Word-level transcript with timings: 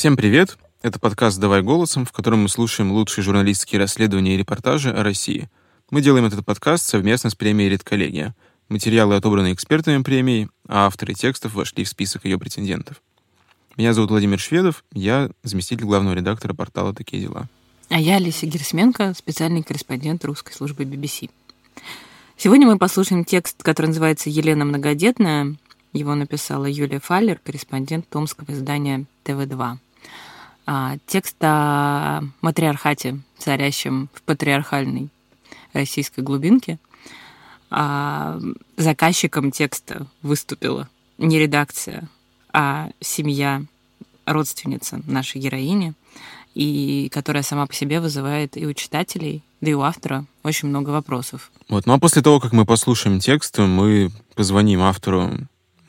Всем 0.00 0.16
привет! 0.16 0.56
Это 0.80 0.98
подкаст 0.98 1.38
«Давай 1.38 1.60
голосом», 1.60 2.06
в 2.06 2.12
котором 2.12 2.44
мы 2.44 2.48
слушаем 2.48 2.90
лучшие 2.90 3.22
журналистские 3.22 3.78
расследования 3.82 4.34
и 4.34 4.38
репортажи 4.38 4.88
о 4.90 5.02
России. 5.02 5.50
Мы 5.90 6.00
делаем 6.00 6.24
этот 6.24 6.42
подкаст 6.42 6.88
совместно 6.88 7.28
с 7.28 7.34
премией 7.34 7.68
«Редколлегия». 7.68 8.34
Материалы 8.70 9.16
отобраны 9.16 9.52
экспертами 9.52 10.02
премии, 10.02 10.48
а 10.66 10.86
авторы 10.86 11.12
текстов 11.12 11.52
вошли 11.52 11.84
в 11.84 11.88
список 11.90 12.24
ее 12.24 12.38
претендентов. 12.38 13.02
Меня 13.76 13.92
зовут 13.92 14.08
Владимир 14.08 14.40
Шведов, 14.40 14.86
я 14.94 15.28
заместитель 15.42 15.84
главного 15.84 16.14
редактора 16.14 16.54
портала 16.54 16.94
«Такие 16.94 17.22
дела». 17.22 17.46
А 17.90 18.00
я 18.00 18.16
Алиса 18.16 18.46
Герсменко, 18.46 19.12
специальный 19.12 19.62
корреспондент 19.62 20.24
русской 20.24 20.54
службы 20.54 20.84
BBC. 20.84 21.28
Сегодня 22.38 22.66
мы 22.66 22.78
послушаем 22.78 23.26
текст, 23.26 23.62
который 23.62 23.88
называется 23.88 24.30
«Елена 24.30 24.64
многодетная». 24.64 25.56
Его 25.92 26.14
написала 26.14 26.64
Юлия 26.64 27.00
Фаллер, 27.00 27.38
корреспондент 27.44 28.08
томского 28.08 28.50
издания 28.52 29.04
ТВ-2. 29.24 29.76
А, 30.72 30.98
текст 31.04 31.34
о 31.40 32.20
матриархате, 32.42 33.18
царящем 33.38 34.08
в 34.14 34.22
патриархальной 34.22 35.08
российской 35.72 36.20
глубинке. 36.20 36.78
А 37.70 38.38
заказчиком 38.76 39.50
текста 39.50 40.06
выступила 40.22 40.88
не 41.18 41.40
редакция, 41.40 42.08
а 42.52 42.90
семья, 43.00 43.64
родственница 44.26 45.02
нашей 45.06 45.40
героини, 45.40 45.94
и 46.54 47.10
которая 47.12 47.42
сама 47.42 47.66
по 47.66 47.74
себе 47.74 47.98
вызывает 47.98 48.56
и 48.56 48.64
у 48.64 48.72
читателей, 48.72 49.42
да 49.60 49.72
и 49.72 49.74
у 49.74 49.80
автора 49.80 50.24
очень 50.44 50.68
много 50.68 50.90
вопросов. 50.90 51.50
Вот, 51.68 51.86
ну 51.86 51.94
а 51.94 51.98
после 51.98 52.22
того, 52.22 52.38
как 52.38 52.52
мы 52.52 52.64
послушаем 52.64 53.18
текст, 53.18 53.58
мы 53.58 54.12
позвоним 54.36 54.82
автору 54.82 55.32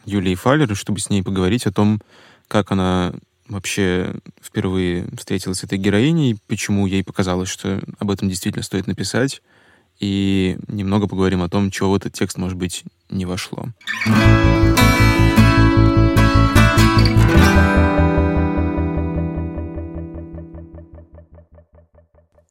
Юлии 0.05 0.34
Фаллер, 0.34 0.76
чтобы 0.76 0.99
с 1.01 1.12
ней 1.12 1.21
поговорить 1.21 1.68
о 1.68 1.71
том, 1.71 2.01
как 2.48 2.71
она 2.71 3.13
вообще 3.52 4.16
впервые 4.41 5.07
встретилась 5.18 5.60
с 5.60 5.63
этой 5.63 5.77
героиней, 5.77 6.38
почему 6.48 6.88
ей 6.88 7.04
показалось, 7.04 7.49
что 7.49 7.82
об 7.99 8.10
этом 8.10 8.30
действительно 8.30 8.63
стоит 8.63 8.88
написать, 8.88 9.41
и 9.99 10.57
немного 10.68 11.07
поговорим 11.07 11.44
о 11.44 11.49
том, 11.49 11.70
чего 11.70 11.91
в 11.91 11.96
этот 11.96 12.13
текст, 12.13 12.38
может 12.38 12.57
быть, 12.57 12.84
не 13.10 13.26
вошло. 13.26 13.68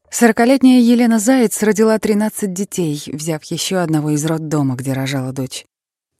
Сорокалетняя 0.09 0.81
Елена 0.81 1.19
Заяц 1.19 1.63
родила 1.63 1.97
13 1.97 2.53
детей, 2.53 3.01
взяв 3.07 3.43
еще 3.45 3.77
одного 3.77 4.11
из 4.11 4.23
роддома, 4.25 4.75
где 4.75 4.93
рожала 4.93 5.31
дочь. 5.33 5.65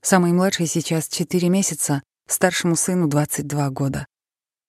Самый 0.02 0.32
младший 0.32 0.66
сейчас 0.66 1.08
4 1.08 1.50
месяца, 1.50 2.02
старшему 2.28 2.76
сыну 2.76 3.08
22 3.08 3.70
года. 3.70 4.08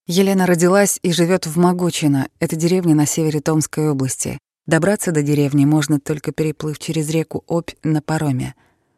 Елена 0.06 0.46
родилась 0.46 0.98
и 1.02 1.12
живет 1.12 1.46
в 1.46 1.56
Могочино, 1.58 2.28
это 2.40 2.56
деревня 2.56 2.94
на 2.94 3.06
севере 3.06 3.40
Томской 3.40 3.90
области. 3.90 4.38
Добраться 4.66 5.12
до 5.12 5.22
деревни 5.22 5.64
можно 5.64 6.00
только 6.00 6.32
переплыв 6.32 6.78
через 6.80 7.08
реку 7.10 7.44
Обь 7.46 7.70
на 7.84 8.02
пароме. 8.02 8.54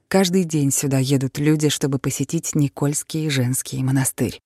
Каждый 0.08 0.44
день 0.44 0.70
сюда 0.70 0.98
едут 0.98 1.38
люди, 1.38 1.68
чтобы 1.68 1.98
посетить 1.98 2.54
Никольский 2.54 3.28
женский 3.28 3.82
монастырь. 3.82 4.40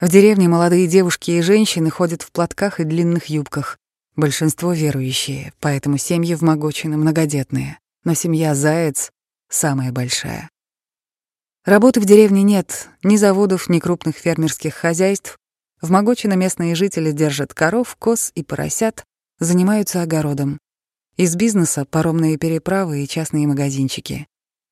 В 0.00 0.08
деревне 0.08 0.48
молодые 0.48 0.88
девушки 0.88 1.30
и 1.30 1.42
женщины 1.42 1.90
ходят 1.90 2.22
в 2.22 2.32
платках 2.32 2.80
и 2.80 2.84
длинных 2.84 3.26
юбках. 3.26 3.78
Большинство 4.16 4.72
верующие, 4.72 5.52
поэтому 5.60 5.96
семьи 5.96 6.34
в 6.34 6.42
Могочино 6.42 6.96
многодетные. 6.96 7.78
Но 8.02 8.14
семья 8.14 8.54
Заяц— 8.54 9.10
самая 9.48 9.92
большая. 9.92 10.50
Работы 11.66 12.00
в 12.00 12.04
деревне 12.04 12.44
нет, 12.44 12.90
ни 13.02 13.16
заводов, 13.16 13.68
ни 13.68 13.80
крупных 13.80 14.14
фермерских 14.14 14.72
хозяйств. 14.72 15.36
В 15.82 15.90
Могочино 15.90 16.34
местные 16.34 16.76
жители 16.76 17.10
держат 17.10 17.54
коров, 17.54 17.96
коз 17.96 18.30
и 18.36 18.44
поросят, 18.44 19.02
занимаются 19.40 20.00
огородом. 20.00 20.60
Из 21.16 21.34
бизнеса— 21.34 21.84
паромные 21.90 22.38
переправы 22.38 23.02
и 23.02 23.08
частные 23.08 23.48
магазинчики. 23.48 24.28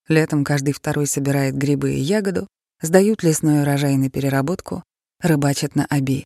Летом 0.07 0.45
каждый 0.45 0.73
второй 0.73 1.09
собирает 1.09 1.57
грибы 1.57 1.95
и 1.95 2.01
ягоду, 2.01 2.47
сдают 2.81 3.25
лесной 3.25 3.63
урожай 3.63 3.97
на 3.97 4.09
переработку, 4.09 4.85
рыбачат 5.21 5.75
на 5.75 5.89
оби. 5.91 6.25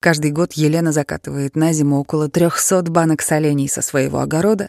Каждый 0.00 0.32
год 0.32 0.54
Елена 0.54 0.90
закатывает 0.90 1.54
на 1.54 1.72
зиму 1.72 2.00
около 2.00 2.28
300 2.28 2.90
банок 2.90 3.22
солений 3.22 3.68
со 3.68 3.82
своего 3.82 4.18
огорода, 4.18 4.68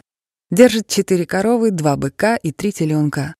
держит 0.52 0.86
четыре 0.86 1.26
коровы, 1.26 1.72
два 1.72 1.96
быка 1.96 2.36
и 2.36 2.52
три 2.52 2.72
теленка. 2.72 3.34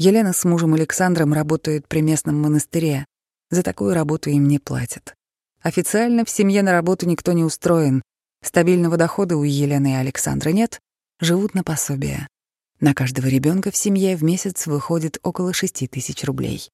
Елена 0.00 0.32
с 0.32 0.44
мужем 0.44 0.74
Александром 0.74 1.32
работают 1.32 1.88
при 1.88 2.02
местном 2.02 2.40
монастыре. 2.40 3.04
За 3.50 3.64
такую 3.64 3.94
работу 3.94 4.30
им 4.30 4.46
не 4.46 4.60
платят. 4.60 5.16
Официально 5.60 6.24
в 6.24 6.30
семье 6.30 6.62
на 6.62 6.70
работу 6.70 7.04
никто 7.04 7.32
не 7.32 7.42
устроен. 7.42 8.02
Стабильного 8.40 8.96
дохода 8.96 9.36
у 9.36 9.42
Елены 9.42 9.94
и 9.94 9.96
Александра 9.96 10.50
нет, 10.50 10.78
живут 11.18 11.54
на 11.54 11.64
пособие. 11.64 12.28
На 12.78 12.94
каждого 12.94 13.26
ребенка 13.26 13.72
в 13.72 13.76
семье 13.76 14.16
в 14.16 14.22
месяц 14.22 14.68
выходит 14.68 15.18
около 15.24 15.52
6 15.52 15.90
тысяч 15.90 16.22
рублей. 16.22 16.70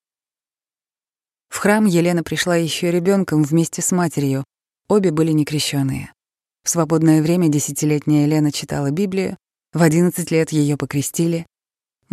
В 1.48 1.56
храм 1.56 1.86
Елена 1.86 2.22
пришла 2.22 2.56
еще 2.56 2.90
ребенком 2.90 3.42
вместе 3.42 3.80
с 3.80 3.90
матерью. 3.90 4.44
Обе 4.86 5.12
были 5.12 5.32
некрещенные. 5.32 6.12
В 6.62 6.68
свободное 6.68 7.22
время 7.22 7.48
десятилетняя 7.48 8.26
Елена 8.26 8.52
читала 8.52 8.90
Библию, 8.90 9.38
в 9.72 9.80
11 9.80 10.30
лет 10.30 10.52
ее 10.52 10.76
покрестили, 10.76 11.46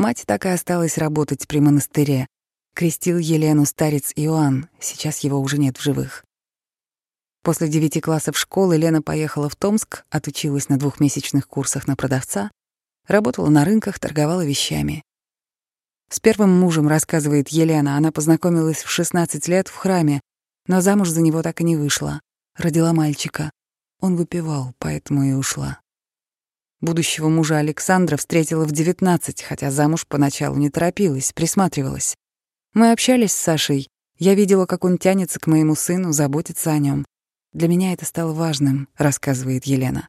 Мать 0.02 0.24
так 0.26 0.48
и 0.48 0.50
осталась 0.50 0.98
работать 0.98 1.48
при 1.48 1.60
монастыре. 1.60 2.26
Крестил 2.74 3.20
Елену 3.20 3.66
старец 3.66 4.12
Иоанн, 4.16 4.68
сейчас 4.80 5.20
его 5.20 5.40
уже 5.40 5.60
нет 5.60 5.78
в 5.78 5.84
живых. 5.84 6.26
После 7.44 7.68
девяти 7.68 8.02
классов 8.02 8.36
школы 8.36 8.78
Лена 8.78 9.04
поехала 9.04 9.48
в 9.48 9.56
Томск, 9.56 10.04
отучилась 10.10 10.70
на 10.70 10.80
двухмесячных 10.80 11.48
курсах 11.48 11.88
на 11.88 11.96
продавца, 11.96 12.50
работала 13.08 13.50
на 13.50 13.64
рынках, 13.64 14.00
торговала 14.00 14.44
вещами. 14.44 15.04
С 16.10 16.20
первым 16.20 16.50
мужем, 16.50 16.88
рассказывает 16.88 17.50
Елена, 17.50 17.96
она 17.96 18.12
познакомилась 18.12 18.82
в 18.82 18.90
16 18.90 19.48
лет 19.50 19.68
в 19.68 19.76
храме, 19.76 20.20
но 20.66 20.82
замуж 20.82 21.10
за 21.10 21.22
него 21.22 21.44
так 21.44 21.62
и 21.62 21.64
не 21.64 21.78
вышла. 21.78 22.22
Родила 22.58 22.92
мальчика. 22.92 23.52
Он 24.00 24.16
выпивал, 24.16 24.74
поэтому 24.80 25.22
и 25.22 25.34
ушла. 25.34 25.80
Будущего 26.82 27.30
мужа 27.30 27.58
Александра 27.58 28.18
встретила 28.18 28.66
в 28.66 28.72
19, 28.72 29.44
хотя 29.44 29.70
замуж 29.70 30.08
поначалу 30.08 30.58
не 30.58 30.72
торопилась, 30.72 31.32
присматривалась. 31.32 32.16
Мы 32.74 32.92
общались 32.92 33.34
с 33.34 33.38
Сашей. 33.38 33.88
Я 34.18 34.34
видела, 34.34 34.66
как 34.66 34.84
он 34.84 34.98
тянется 34.98 35.40
к 35.40 35.46
моему 35.46 35.76
сыну, 35.76 36.12
заботится 36.12 36.72
о 36.72 36.80
нем. 36.80 37.06
Для 37.54 37.68
меня 37.68 37.94
это 37.94 38.06
стало 38.06 38.34
важным, 38.34 38.88
рассказывает 38.98 39.66
Елена. 39.66 40.08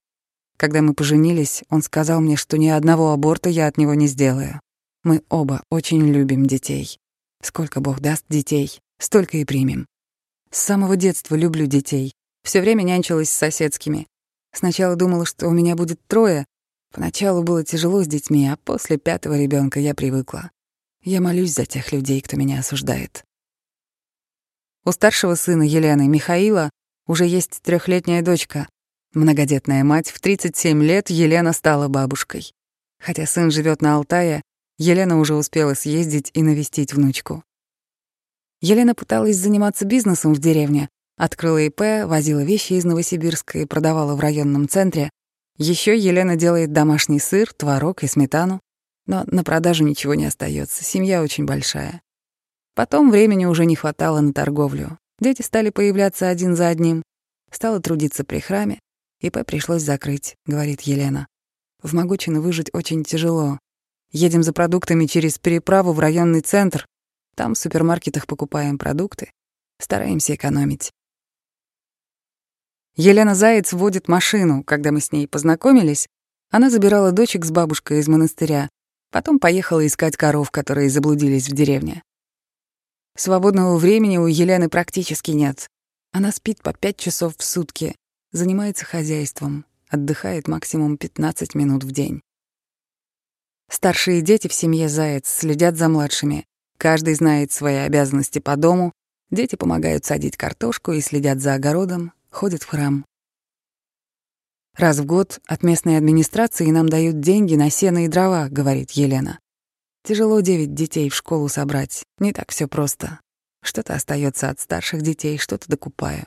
Когда 0.56 0.80
мы 0.80 0.94
поженились, 0.94 1.62
он 1.68 1.82
сказал 1.82 2.22
мне, 2.22 2.36
что 2.36 2.56
ни 2.56 2.68
одного 2.68 3.12
аборта 3.12 3.50
я 3.50 3.66
от 3.66 3.76
него 3.76 3.92
не 3.92 4.06
сделаю. 4.06 4.60
Мы 5.04 5.22
оба 5.28 5.62
очень 5.70 6.06
любим 6.06 6.46
детей. 6.46 6.98
Сколько 7.42 7.80
Бог 7.80 8.00
даст 8.00 8.24
детей, 8.28 8.80
столько 8.98 9.36
и 9.36 9.44
примем. 9.44 9.86
С 10.50 10.60
самого 10.60 10.96
детства 10.96 11.34
люблю 11.34 11.66
детей. 11.66 12.12
Все 12.44 12.60
время 12.60 12.82
нянчилась 12.82 13.28
с 13.28 13.36
соседскими. 13.36 14.06
Сначала 14.54 14.96
думала, 14.96 15.26
что 15.26 15.48
у 15.48 15.52
меня 15.52 15.74
будет 15.74 16.00
трое, 16.06 16.46
Поначалу 16.92 17.42
было 17.42 17.64
тяжело 17.64 18.04
с 18.04 18.06
детьми, 18.06 18.46
а 18.48 18.56
после 18.56 18.98
пятого 18.98 19.38
ребенка 19.38 19.80
я 19.80 19.94
привыкла. 19.94 20.50
Я 21.02 21.20
молюсь 21.20 21.54
за 21.54 21.64
тех 21.64 21.90
людей, 21.90 22.20
кто 22.20 22.36
меня 22.36 22.60
осуждает. 22.60 23.24
У 24.84 24.92
старшего 24.92 25.34
сына 25.34 25.62
Елены, 25.62 26.06
Михаила, 26.06 26.70
уже 27.06 27.26
есть 27.26 27.62
трехлетняя 27.62 28.22
дочка. 28.22 28.68
Многодетная 29.14 29.84
мать, 29.84 30.10
в 30.10 30.20
37 30.20 30.82
лет 30.82 31.08
Елена 31.08 31.52
стала 31.52 31.88
бабушкой. 31.88 32.52
Хотя 33.00 33.26
сын 33.26 33.50
живет 33.50 33.80
на 33.80 33.96
Алтае, 33.96 34.42
Елена 34.78 35.18
уже 35.18 35.34
успела 35.34 35.74
съездить 35.74 36.30
и 36.34 36.42
навестить 36.42 36.92
внучку. 36.92 37.42
Елена 38.60 38.94
пыталась 38.94 39.36
заниматься 39.36 39.84
бизнесом 39.84 40.34
в 40.34 40.40
деревне, 40.40 40.88
открыла 41.16 41.58
ИП, 41.58 42.06
возила 42.06 42.44
вещи 42.44 42.74
из 42.74 42.84
Новосибирска 42.84 43.58
и 43.58 43.66
продавала 43.66 44.14
в 44.14 44.20
районном 44.20 44.68
центре, 44.68 45.10
еще 45.62 45.96
Елена 45.96 46.36
делает 46.36 46.72
домашний 46.72 47.18
сыр, 47.18 47.52
творог 47.52 48.02
и 48.02 48.06
сметану, 48.06 48.60
но 49.06 49.24
на 49.26 49.44
продажу 49.44 49.84
ничего 49.84 50.14
не 50.14 50.26
остается. 50.26 50.84
семья 50.84 51.22
очень 51.22 51.44
большая. 51.44 52.02
Потом 52.74 53.10
времени 53.10 53.44
уже 53.44 53.64
не 53.66 53.76
хватало 53.76 54.20
на 54.20 54.32
торговлю. 54.32 54.98
Дети 55.20 55.42
стали 55.42 55.70
появляться 55.70 56.28
один 56.28 56.56
за 56.56 56.68
одним. 56.68 57.02
Стала 57.50 57.80
трудиться 57.80 58.24
при 58.24 58.38
храме, 58.38 58.80
ИП 59.22 59.46
пришлось 59.46 59.82
закрыть, 59.82 60.36
говорит 60.46 60.80
Елена. 60.82 61.28
В 61.80 61.94
Могучино 61.94 62.40
выжить 62.40 62.70
очень 62.72 63.04
тяжело. 63.04 63.58
Едем 64.10 64.42
за 64.42 64.52
продуктами 64.52 65.06
через 65.06 65.38
переправу 65.38 65.92
в 65.92 66.00
районный 66.00 66.40
центр. 66.40 66.86
Там 67.36 67.54
в 67.54 67.58
супермаркетах 67.58 68.26
покупаем 68.26 68.78
продукты. 68.78 69.30
Стараемся 69.80 70.34
экономить. 70.34 70.90
Елена 72.96 73.34
Заяц 73.34 73.72
водит 73.72 74.06
машину. 74.06 74.62
Когда 74.64 74.92
мы 74.92 75.00
с 75.00 75.12
ней 75.12 75.26
познакомились, 75.26 76.06
она 76.50 76.68
забирала 76.68 77.10
дочек 77.10 77.46
с 77.46 77.50
бабушкой 77.50 78.00
из 78.00 78.08
монастыря, 78.08 78.68
потом 79.10 79.38
поехала 79.38 79.86
искать 79.86 80.18
коров, 80.18 80.50
которые 80.50 80.90
заблудились 80.90 81.48
в 81.48 81.54
деревне. 81.54 82.02
Свободного 83.16 83.78
времени 83.78 84.18
у 84.18 84.26
Елены 84.26 84.68
практически 84.68 85.30
нет. 85.30 85.68
Она 86.12 86.32
спит 86.32 86.62
по 86.62 86.74
пять 86.74 86.98
часов 86.98 87.34
в 87.38 87.42
сутки, 87.42 87.96
занимается 88.32 88.84
хозяйством, 88.84 89.64
отдыхает 89.88 90.46
максимум 90.46 90.98
15 90.98 91.54
минут 91.54 91.84
в 91.84 91.92
день. 91.92 92.20
Старшие 93.70 94.20
дети 94.20 94.48
в 94.48 94.52
семье 94.52 94.90
Заяц 94.90 95.28
следят 95.28 95.76
за 95.76 95.88
младшими. 95.88 96.44
Каждый 96.76 97.14
знает 97.14 97.52
свои 97.52 97.76
обязанности 97.76 98.38
по 98.38 98.56
дому. 98.56 98.92
Дети 99.30 99.56
помогают 99.56 100.04
садить 100.04 100.36
картошку 100.36 100.92
и 100.92 101.00
следят 101.00 101.40
за 101.40 101.54
огородом, 101.54 102.12
ходят 102.32 102.62
в 102.62 102.68
храм. 102.68 103.04
«Раз 104.76 104.98
в 104.98 105.04
год 105.04 105.40
от 105.46 105.62
местной 105.62 105.98
администрации 105.98 106.70
нам 106.70 106.88
дают 106.88 107.20
деньги 107.20 107.54
на 107.54 107.70
сено 107.70 108.06
и 108.06 108.08
дрова»,— 108.08 108.48
говорит 108.50 108.92
Елена. 108.92 109.38
«Тяжело 110.02 110.40
девять 110.40 110.74
детей 110.74 111.10
в 111.10 111.14
школу 111.14 111.48
собрать. 111.48 112.02
Не 112.18 112.32
так 112.32 112.50
все 112.50 112.66
просто. 112.66 113.20
Что-то 113.62 113.94
остается 113.94 114.48
от 114.48 114.58
старших 114.58 115.02
детей, 115.02 115.38
что-то 115.38 115.68
докупаю». 115.68 116.26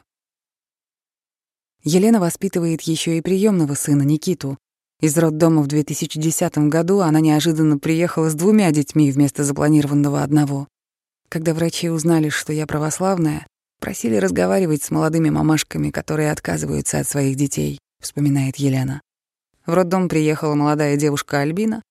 Елена 1.84 2.20
воспитывает 2.20 2.82
еще 2.84 3.18
и 3.18 3.22
приемного 3.22 3.74
сына 3.74 4.04
Никиту, 4.04 4.58
из 5.02 5.18
роддома 5.18 5.62
в 5.62 5.68
2010 5.68 6.58
году 6.70 7.02
она 7.02 7.20
неожиданно 7.20 7.78
приехала 7.78 8.30
с 8.30 8.34
двумя 8.34 8.72
детьми 8.72 9.12
вместо 9.12 9.44
запланированного 9.44 10.24
одного. 10.24 10.68
Когда 11.28 11.54
врачи 11.54 11.90
узнали, 11.90 12.30
что 12.30 12.54
я 12.54 12.66
православная, 12.66 13.46
просили 13.80 14.16
разговаривать 14.16 14.84
с 14.84 14.92
молодыми 14.92 15.30
мамашками, 15.30 15.90
которые 15.90 16.32
отказываются 16.32 17.00
от 17.00 17.08
своих 17.08 17.36
детей, 17.36 17.80
вспоминает 18.02 18.58
Елена. 18.58 19.02
В 19.66 19.74
роддом 19.74 20.10
приехала 20.10 20.56
молодая 20.56 20.98
девушка 20.98 21.40
Альбина. 21.40 21.82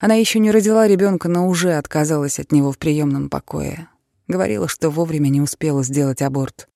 Она 0.00 0.14
еще 0.14 0.38
не 0.38 0.50
родила 0.50 0.86
ребенка, 0.86 1.28
но 1.28 1.48
уже 1.48 1.74
отказалась 1.74 2.38
от 2.38 2.52
него 2.52 2.72
в 2.72 2.78
приемном 2.78 3.30
покое. 3.30 3.88
Говорила, 4.28 4.68
что 4.68 4.90
вовремя 4.90 5.28
не 5.28 5.40
успела 5.40 5.82
сделать 5.82 6.22
аборт. 6.22 6.68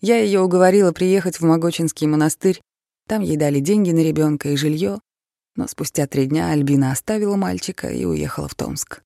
Я 0.00 0.18
ее 0.18 0.40
уговорила 0.40 0.92
приехать 0.92 1.38
в 1.38 1.44
Могочинский 1.44 2.06
монастырь 2.06 2.60
там 3.08 3.22
ей 3.22 3.36
дали 3.36 3.60
деньги 3.60 3.90
на 3.90 4.00
ребенка 4.00 4.48
и 4.48 4.56
жилье, 4.56 5.00
но 5.56 5.66
спустя 5.66 6.06
три 6.06 6.26
дня 6.26 6.50
Альбина 6.50 6.92
оставила 6.92 7.36
мальчика 7.36 7.88
и 7.88 8.04
уехала 8.04 8.48
в 8.48 8.54
Томск. 8.54 9.02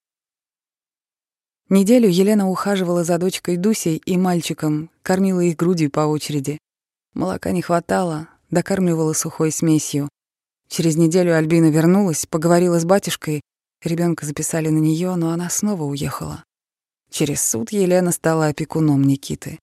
Неделю 1.69 2.09
Елена 2.09 2.49
ухаживала 2.49 3.03
за 3.03 3.19
дочкой 3.19 3.57
Дусей 3.57 3.97
и 4.07 4.17
мальчиком, 4.17 4.89
кормила 5.03 5.41
их 5.41 5.57
грудью 5.57 5.91
по 5.91 6.01
очереди. 6.01 6.59
Молока 7.13 7.51
не 7.51 7.61
хватало, 7.61 8.29
докармливала 8.53 9.15
сухой 9.15 9.51
смесью. 9.51 10.09
Через 10.69 10.97
неделю 10.97 11.37
Альбина 11.37 11.69
вернулась, 11.71 12.25
поговорила 12.27 12.79
с 12.79 12.85
батюшкой, 12.85 13.41
ребенка 13.83 14.25
записали 14.27 14.69
на 14.69 14.79
нее, 14.79 15.17
но 15.17 15.31
она 15.31 15.51
снова 15.51 15.83
уехала. 15.83 16.45
Через 17.11 17.43
суд 17.43 17.73
Елена 17.73 18.13
стала 18.13 18.47
опекуном 18.47 19.03
Никиты. 19.03 19.59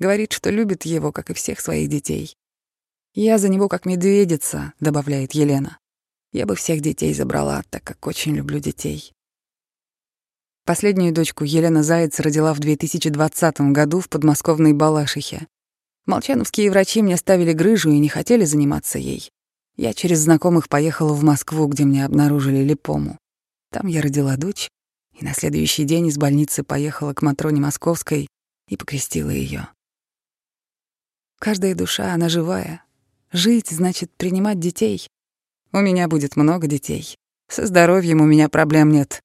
Говорит, 0.00 0.32
что 0.32 0.50
любит 0.50 0.84
его, 0.84 1.12
как 1.12 1.30
и 1.30 1.34
всех 1.34 1.60
своих 1.60 1.88
детей. 1.88 2.34
«Я 3.14 3.38
за 3.38 3.48
него 3.48 3.68
как 3.68 3.86
медведица»,— 3.86 4.72
добавляет 4.80 5.32
Елена. 5.32 5.78
«Я 6.32 6.46
бы 6.46 6.56
всех 6.56 6.80
детей 6.80 7.14
забрала, 7.14 7.62
так 7.70 7.84
как 7.84 8.04
очень 8.08 8.34
люблю 8.34 8.58
детей». 8.58 9.13
Последнюю 10.66 11.12
дочку 11.12 11.44
Елена 11.44 11.82
Заяц 11.82 12.18
родила 12.20 12.54
в 12.54 12.58
2020 12.58 13.60
году 13.72 14.00
в 14.00 14.08
подмосковной 14.08 14.72
Балашихе. 14.72 15.46
Молчановские 16.06 16.70
врачи 16.70 17.02
мне 17.02 17.18
ставили 17.18 17.52
грыжу 17.52 17.90
и 17.90 17.98
не 17.98 18.08
хотели 18.08 18.46
заниматься 18.46 18.98
ей. 18.98 19.30
Я 19.76 19.92
через 19.92 20.20
знакомых 20.20 20.70
поехала 20.70 21.12
в 21.12 21.22
Москву, 21.22 21.66
где 21.66 21.84
мне 21.84 22.04
обнаружили 22.06 22.64
липому. 22.64 23.18
Там 23.70 23.88
я 23.88 24.00
родила 24.00 24.36
дочь, 24.38 24.70
и 25.12 25.22
на 25.22 25.34
следующий 25.34 25.84
день 25.84 26.06
из 26.06 26.16
больницы 26.16 26.62
поехала 26.62 27.12
к 27.12 27.20
Матроне 27.20 27.60
Московской 27.60 28.26
и 28.68 28.76
покрестила 28.78 29.30
ее. 29.30 29.68
Каждая 31.38 31.74
душа, 31.74 32.14
она 32.14 32.30
живая, 32.30 32.84
Жить 33.32 33.70
значит 33.70 34.12
принимать 34.16 34.60
детей. 34.60 35.08
У 35.72 35.80
меня 35.80 36.06
будет 36.06 36.36
много 36.36 36.68
детей. 36.68 37.16
Со 37.48 37.66
здоровьем 37.66 38.20
у 38.20 38.24
меня 38.24 38.48
проблем 38.48 38.92
нет. 38.92 39.20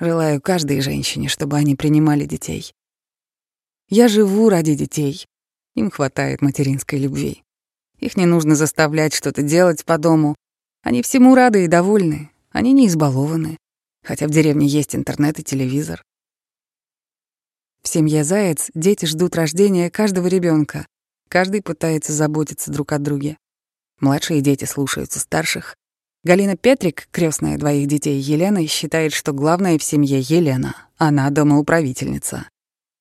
Желаю 0.00 0.40
каждой 0.40 0.80
женщине, 0.80 1.28
чтобы 1.28 1.56
они 1.56 1.74
принимали 1.74 2.24
детей. 2.24 2.72
Я 3.88 4.06
живу 4.06 4.48
ради 4.48 4.74
детей. 4.74 5.26
Им 5.74 5.90
хватает 5.90 6.40
материнской 6.40 7.00
любви. 7.00 7.42
Их 7.98 8.16
не 8.16 8.26
нужно 8.26 8.54
заставлять 8.54 9.12
что-то 9.12 9.42
делать 9.42 9.84
по 9.84 9.98
дому. 9.98 10.36
Они 10.82 11.02
всему 11.02 11.34
рады 11.34 11.64
и 11.64 11.68
довольны. 11.68 12.30
Они 12.50 12.72
не 12.72 12.86
избалованы. 12.86 13.56
Хотя 14.04 14.26
в 14.28 14.30
деревне 14.30 14.68
есть 14.68 14.94
интернет 14.94 15.40
и 15.40 15.42
телевизор. 15.42 16.04
В 17.82 17.88
семье 17.88 18.22
Заяц 18.22 18.70
дети 18.74 19.06
ждут 19.06 19.34
рождения 19.34 19.90
каждого 19.90 20.28
ребенка. 20.28 20.86
Каждый 21.28 21.60
пытается 21.60 22.12
заботиться 22.12 22.70
друг 22.70 22.92
о 22.92 22.98
друге. 22.98 23.36
Младшие 24.00 24.42
дети 24.42 24.64
слушаются 24.64 25.18
старших. 25.18 25.76
Галина 26.24 26.56
Петрик, 26.56 27.08
крестная 27.12 27.58
двоих 27.58 27.86
детей 27.86 28.18
Елены, 28.18 28.66
считает, 28.66 29.12
что 29.12 29.32
главная 29.32 29.78
в 29.78 29.84
семье 29.84 30.20
Елена. 30.20 30.74
Она 30.96 31.30
домоуправительница. 31.30 32.48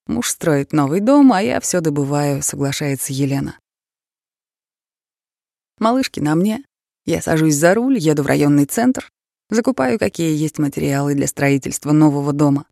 Муж 0.06 0.30
строит 0.30 0.72
новый 0.72 1.00
дом, 1.00 1.34
а 1.34 1.42
я 1.42 1.60
все 1.60 1.82
добываю, 1.82 2.44
соглашается 2.44 3.12
Елена. 3.12 3.58
Малышки 5.80 6.20
на 6.20 6.36
мне. 6.36 6.64
Я 7.06 7.22
сажусь 7.22 7.56
за 7.56 7.74
руль, 7.74 7.98
еду 7.98 8.24
в 8.24 8.28
районный 8.28 8.66
центр, 8.66 9.10
закупаю, 9.50 9.98
какие 9.98 10.36
есть 10.36 10.60
материалы 10.60 11.16
для 11.16 11.28
строительства 11.28 11.92
нового 11.92 12.34
дома. 12.34 12.66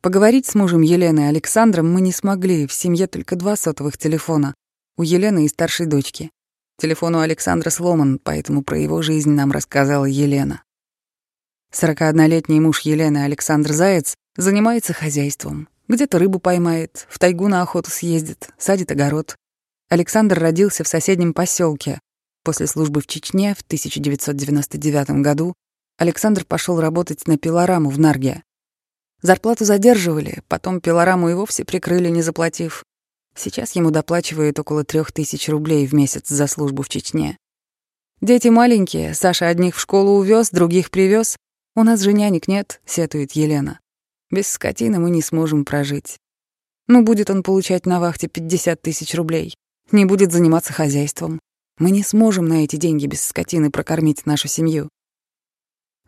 Поговорить 0.00 0.46
с 0.46 0.54
мужем 0.54 0.82
Елены 0.82 1.20
и 1.20 1.24
Александром 1.24 1.92
мы 1.92 2.00
не 2.00 2.12
смогли, 2.12 2.66
в 2.66 2.72
семье 2.72 3.06
только 3.06 3.36
два 3.36 3.56
сотовых 3.56 3.98
телефона, 3.98 4.54
у 4.96 5.02
Елены 5.02 5.44
и 5.44 5.48
старшей 5.48 5.86
дочки. 5.86 6.30
Телефон 6.80 7.16
у 7.16 7.18
Александра 7.18 7.70
сломан, 7.70 8.20
поэтому 8.22 8.62
про 8.62 8.78
его 8.78 9.02
жизнь 9.02 9.30
нам 9.30 9.50
рассказала 9.50 10.04
Елена. 10.04 10.62
41-летний 11.74 12.60
муж 12.60 12.82
Елены 12.82 13.24
Александр 13.24 13.72
Заяц 13.72 14.14
занимается 14.36 14.92
хозяйством. 14.92 15.68
Где-то 15.88 16.20
рыбу 16.20 16.38
поймает, 16.38 17.08
в 17.10 17.18
тайгу 17.18 17.48
на 17.48 17.62
охоту 17.62 17.90
съездит, 17.90 18.50
садит 18.58 18.92
огород. 18.92 19.34
Александр 19.88 20.38
родился 20.38 20.84
в 20.84 20.88
соседнем 20.88 21.34
поселке. 21.34 21.98
После 22.44 22.68
службы 22.68 23.00
в 23.00 23.08
Чечне 23.08 23.56
в 23.56 23.62
1999 23.62 25.10
году 25.20 25.54
Александр 25.96 26.44
пошел 26.44 26.80
работать 26.80 27.26
на 27.26 27.38
пилораму 27.38 27.90
в 27.90 27.98
Нарге. 27.98 28.44
Зарплату 29.20 29.64
задерживали, 29.64 30.44
потом 30.46 30.80
пилораму 30.80 31.28
и 31.28 31.34
вовсе 31.34 31.64
прикрыли, 31.64 32.08
не 32.08 32.22
заплатив. 32.22 32.84
Сейчас 33.38 33.76
ему 33.76 33.92
доплачивают 33.92 34.58
около 34.58 34.82
трех 34.82 35.12
тысяч 35.12 35.48
рублей 35.48 35.86
в 35.86 35.94
месяц 35.94 36.28
за 36.28 36.48
службу 36.48 36.82
в 36.82 36.88
Чечне. 36.88 37.38
Дети 38.20 38.48
маленькие, 38.48 39.14
Саша 39.14 39.46
одних 39.46 39.76
в 39.76 39.80
школу 39.80 40.18
увез, 40.18 40.50
других 40.50 40.90
привез. 40.90 41.36
У 41.76 41.84
нас 41.84 42.00
же 42.00 42.12
нянек 42.12 42.48
нет, 42.48 42.80
сетует 42.84 43.32
Елена. 43.32 43.78
Без 44.30 44.48
скотины 44.48 44.98
мы 44.98 45.10
не 45.10 45.22
сможем 45.22 45.64
прожить. 45.64 46.18
Ну, 46.88 47.02
будет 47.04 47.30
он 47.30 47.44
получать 47.44 47.86
на 47.86 48.00
вахте 48.00 48.26
50 48.26 48.82
тысяч 48.82 49.14
рублей. 49.14 49.54
Не 49.92 50.04
будет 50.04 50.32
заниматься 50.32 50.72
хозяйством. 50.72 51.38
Мы 51.78 51.92
не 51.92 52.02
сможем 52.02 52.48
на 52.48 52.64
эти 52.64 52.74
деньги 52.74 53.06
без 53.06 53.24
скотины 53.24 53.70
прокормить 53.70 54.26
нашу 54.26 54.48
семью. 54.48 54.88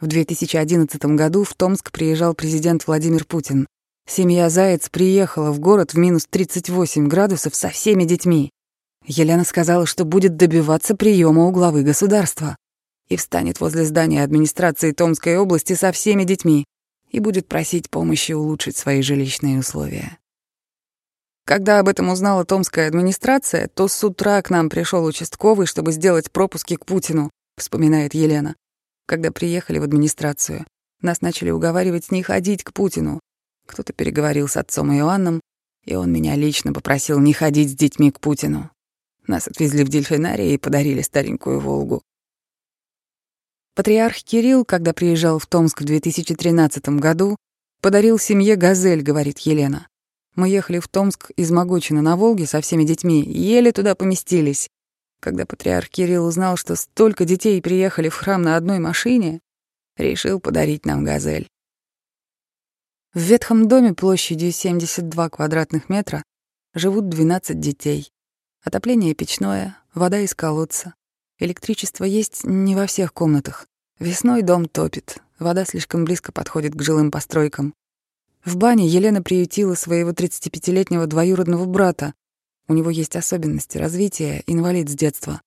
В 0.01 0.09
2011 0.09 1.01
году 1.15 1.45
в 1.45 1.55
Томск 1.55 1.93
приезжал 1.93 2.35
президент 2.35 2.89
Владимир 2.89 3.25
Путин. 3.25 3.69
Семья 4.07 4.51
Заяц 4.51 4.89
приехала 4.89 5.53
в 5.53 5.61
город 5.61 5.95
в 5.95 5.99
минус 5.99 6.27
38 6.29 7.07
градусов 7.07 7.55
со 7.55 7.69
всеми 7.69 8.05
детьми. 8.05 8.51
Елена 9.07 9.45
сказала, 9.45 9.87
что 9.87 10.05
будет 10.05 10.37
добиваться 10.37 10.97
приема 10.97 11.47
у 11.47 11.51
главы 11.51 11.83
государства 11.83 12.57
и 13.09 13.17
встанет 13.17 13.61
возле 13.61 13.85
здания 13.85 14.23
администрации 14.23 14.93
Томской 14.93 15.37
области 15.37 15.75
со 15.75 15.93
всеми 15.93 16.25
детьми 16.25 16.65
и 17.11 17.19
будет 17.19 17.49
просить 17.49 17.91
помощи 17.91 18.33
улучшить 18.33 18.77
свои 18.77 19.03
жилищные 19.03 19.59
условия. 19.59 20.19
Когда 21.45 21.81
об 21.81 21.89
этом 21.89 22.11
узнала 22.11 22.45
Томская 22.45 22.87
администрация, 22.87 23.67
то 23.67 23.89
с 23.89 24.05
утра 24.05 24.41
к 24.43 24.51
нам 24.51 24.69
пришел 24.69 25.05
участковый, 25.05 25.67
чтобы 25.67 25.91
сделать 25.91 26.31
пропуски 26.31 26.77
к 26.77 26.87
Путину, 26.87 27.31
вспоминает 27.57 28.15
Елена. 28.15 28.55
Когда 29.07 29.33
приехали 29.33 29.81
в 29.81 29.83
администрацию, 29.83 30.65
нас 31.03 31.21
начали 31.21 31.51
уговаривать 31.51 32.13
не 32.13 32.23
ходить 32.23 32.63
к 32.63 32.73
Путину, 32.73 33.19
кто-то 33.71 33.93
переговорил 33.93 34.49
с 34.49 34.57
отцом 34.57 34.93
Иоанном, 34.93 35.41
и 35.85 35.95
он 35.95 36.13
меня 36.13 36.37
лично 36.37 36.73
попросил 36.73 37.19
не 37.21 37.33
ходить 37.33 37.71
с 37.71 37.75
детьми 37.75 38.11
к 38.11 38.21
Путину. 38.21 38.71
Нас 39.27 39.47
отвезли 39.47 39.85
в 39.85 39.89
дельфинарий 39.89 40.55
и 40.55 40.59
подарили 40.59 41.03
старенькую 41.03 41.61
«Волгу». 41.61 42.03
Патриарх 43.75 44.17
Кирилл, 44.17 44.65
когда 44.65 44.93
приезжал 44.93 45.39
в 45.39 45.47
Томск 45.47 45.81
в 45.81 45.85
2013 45.85 46.89
году, 47.01 47.37
подарил 47.81 48.19
семье 48.19 48.57
«Газель», 48.57 49.03
говорит 49.03 49.39
Елена. 49.39 49.89
Мы 50.35 50.49
ехали 50.49 50.81
в 50.81 50.89
Томск 50.89 51.31
из 51.37 51.51
Могочина 51.51 52.03
на 52.03 52.17
Волге 52.17 52.47
со 52.47 52.61
всеми 52.61 52.85
детьми, 52.85 53.23
еле 53.23 53.73
туда 53.73 53.95
поместились. 53.95 54.69
Когда 55.21 55.45
патриарх 55.47 55.89
Кирилл 55.89 56.27
узнал, 56.27 56.57
что 56.57 56.77
столько 56.77 57.25
детей 57.25 57.61
приехали 57.61 58.09
в 58.09 58.15
храм 58.15 58.43
на 58.43 58.57
одной 58.57 58.79
машине, 58.79 59.41
решил 59.97 60.41
подарить 60.41 60.87
нам 60.87 61.05
«Газель». 61.05 61.49
В 63.13 63.19
ветхом 63.19 63.67
доме 63.67 63.93
площадью 63.93 64.53
72 64.53 65.31
квадратных 65.31 65.89
метра 65.89 66.23
Живут 66.73 67.09
12 67.09 67.59
детей. 67.59 68.13
Отопление 68.63 69.13
печное, 69.17 69.77
вода 69.93 70.21
из 70.21 70.37
колодца. 70.37 70.95
Электричество 71.41 72.05
есть 72.05 72.45
не 72.45 72.77
во 72.77 72.87
всех 72.87 73.13
комнатах. 73.13 73.67
Весной 73.99 74.43
дом 74.43 74.67
топит, 74.67 75.21
вода 75.41 75.65
слишком 75.65 76.05
близко 76.05 76.31
подходит 76.31 76.77
к 76.77 76.83
жилым 76.83 77.11
постройкам. 77.11 77.75
В 78.45 78.57
бане 78.57 78.87
Елена 78.87 79.21
приютила 79.21 79.75
своего 79.75 80.13
35-летнего 80.13 81.09
двоюродного 81.09 81.65
брата. 81.65 82.15
У 82.69 82.75
него 82.75 82.91
есть 82.91 83.17
особенности 83.17 83.77
развития, 83.77 84.45
инвалид 84.47 84.89
с 84.89 84.95
детства. 84.95 85.43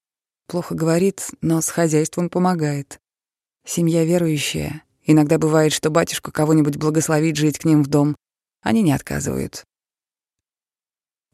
Плохо 0.47 0.75
говорит, 0.75 1.29
но 1.39 1.61
с 1.61 1.69
хозяйством 1.69 2.29
помогает. 2.29 2.99
Семья 3.65 4.03
верующая. 4.03 4.83
Иногда 5.05 5.37
бывает, 5.37 5.73
что 5.73 5.89
батюшка 5.89 6.31
кого-нибудь 6.31 6.77
благословит 6.77 7.35
жить 7.35 7.59
к 7.59 7.65
ним 7.65 7.83
в 7.83 7.87
дом. 7.87 8.15
Они 8.61 8.81
не 8.81 8.93
отказывают. 8.93 9.65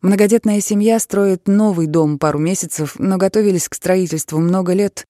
Многодетная 0.01 0.61
семья 0.61 0.97
строит 0.99 1.47
новый 1.47 1.87
дом 1.87 2.19
пару 2.19 2.39
месяцев, 2.39 2.95
но 2.97 3.17
готовились 3.17 3.67
к 3.67 3.75
строительству 3.75 4.39
много 4.39 4.73
лет. 4.73 5.05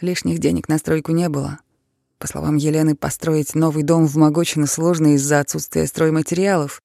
Лишних 0.00 0.38
денег 0.38 0.68
на 0.68 0.78
стройку 0.78 1.12
не 1.12 1.28
было. 1.28 1.60
По 2.18 2.26
словам 2.26 2.56
Елены, 2.56 2.94
построить 2.94 3.54
новый 3.54 3.82
дом 3.82 4.06
в 4.06 4.16
Могочино 4.16 4.66
сложно 4.66 5.14
из-за 5.14 5.40
отсутствия 5.40 5.86
стройматериалов. 5.86 6.80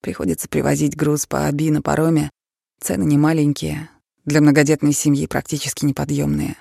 Приходится 0.00 0.48
привозить 0.48 0.96
груз 0.96 1.26
по 1.26 1.46
Аби 1.46 1.70
на 1.70 1.82
пароме. 1.82 2.30
Цены 2.80 3.04
не 3.04 3.18
маленькие, 3.18 3.88
для 4.24 4.40
многодетной 4.40 4.92
семьи 4.92 5.26
практически 5.26 5.84
неподъемные. 5.84 6.56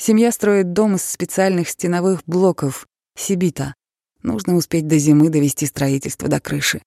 Семья 0.00 0.32
строит 0.32 0.72
дом 0.72 0.96
из 0.96 1.04
специальных 1.04 1.68
стеновых 1.68 2.22
блоков, 2.24 2.88
сибита. 3.14 3.74
Нужно 4.22 4.56
успеть 4.56 4.88
до 4.88 4.96
зимы 4.96 5.28
довести 5.28 5.66
строительство 5.66 6.26
до 6.26 6.40
крыши. 6.40 6.80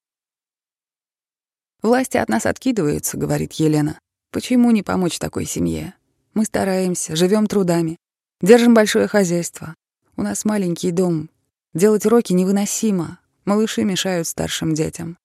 «Власти 1.84 2.18
от 2.18 2.28
нас 2.28 2.48
откидываются»,— 2.48 3.16
говорит 3.20 3.54
Елена. 3.54 4.00
«Почему 4.32 4.72
не 4.72 4.82
помочь 4.82 5.20
такой 5.20 5.46
семье? 5.46 5.94
Мы 6.34 6.46
стараемся, 6.46 7.16
живем 7.16 7.46
трудами, 7.46 7.98
держим 8.42 8.74
большое 8.74 9.06
хозяйство. 9.06 9.76
У 10.16 10.24
нас 10.24 10.44
маленький 10.44 10.90
дом. 10.90 11.30
Делать 11.76 12.08
уроки 12.08 12.34
невыносимо. 12.34 13.20
Малыши 13.46 13.84
мешают 13.84 14.28
старшим 14.28 14.74
детям». 14.74 15.20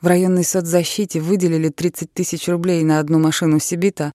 В 0.00 0.06
районной 0.06 0.44
соцзащите 0.44 1.20
выделили 1.20 1.68
30 1.68 2.14
тысяч 2.14 2.48
рублей 2.48 2.82
на 2.82 2.98
одну 2.98 3.18
машину 3.18 3.60
Сибита, 3.60 4.10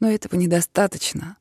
но 0.00 0.10
этого 0.10 0.36
недостаточно. 0.36 1.36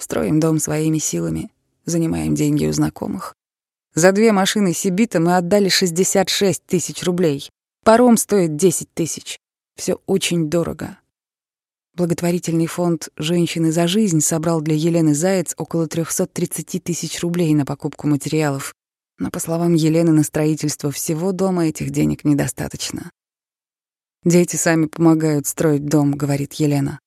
Строим 0.00 0.40
дом 0.40 0.58
своими 0.58 0.96
силами, 0.96 1.50
занимаем 1.84 2.34
деньги 2.34 2.64
у 2.64 2.72
знакомых. 2.72 3.34
За 3.94 4.12
две 4.12 4.32
машины 4.32 4.72
Сибита 4.72 5.20
мы 5.20 5.36
отдали 5.36 5.68
66 5.68 6.64
тысяч 6.64 7.02
рублей. 7.02 7.50
Паром 7.84 8.16
стоит 8.16 8.56
10 8.56 8.94
тысяч. 8.94 9.38
Все 9.76 10.00
очень 10.06 10.48
дорого. 10.48 10.96
Благотворительный 11.94 12.66
фонд 12.66 13.10
«Женщины 13.18 13.72
за 13.72 13.86
жизнь» 13.86 14.22
собрал 14.22 14.62
для 14.62 14.74
Елены 14.74 15.14
Заяц 15.14 15.54
около 15.58 15.86
330 15.86 16.82
тысяч 16.82 17.20
рублей 17.20 17.52
на 17.52 17.66
покупку 17.66 18.08
материалов. 18.08 18.72
Но, 19.18 19.30
по 19.30 19.38
словам 19.38 19.74
Елены, 19.74 20.12
на 20.12 20.22
строительство 20.22 20.90
всего 20.90 21.32
дома 21.32 21.66
этих 21.66 21.90
денег 21.90 22.24
недостаточно. 22.24 23.10
«Дети 24.24 24.56
сами 24.56 24.86
помогают 24.86 25.46
строить 25.46 25.84
дом»,— 25.84 26.12
говорит 26.16 26.54
Елена. 26.54 27.00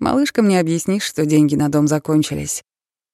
«Малышкам 0.00 0.48
не 0.48 0.58
объяснишь, 0.58 1.04
что 1.04 1.24
деньги 1.24 1.54
на 1.54 1.68
дом 1.68 1.86
закончились. 1.86 2.64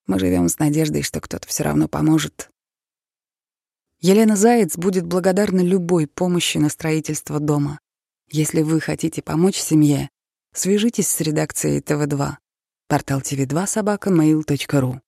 Мы 0.07 0.19
живем 0.19 0.49
с 0.49 0.59
надеждой, 0.59 1.03
что 1.03 1.21
кто-то 1.21 1.47
все 1.47 1.65
равно 1.65 1.89
поможет. 1.89 2.49
Елена 4.01 4.37
Заяц 4.37 4.77
будет 4.77 5.07
благодарна 5.07 5.61
любой 5.61 6.07
помощи 6.07 6.59
на 6.59 6.69
строительство 6.69 7.41
дома. 7.41 7.81
Если 8.31 8.63
вы 8.63 8.81
хотите 8.81 9.23
помочь 9.23 9.57
семье, 9.57 10.11
свяжитесь 10.55 11.09
с 11.09 11.21
редакцией 11.21 11.81
ТВ2. 11.81 12.37
Портал 12.89 13.21
tv2 13.21 13.67
собака 13.67 14.11
mail.ru 14.11 15.01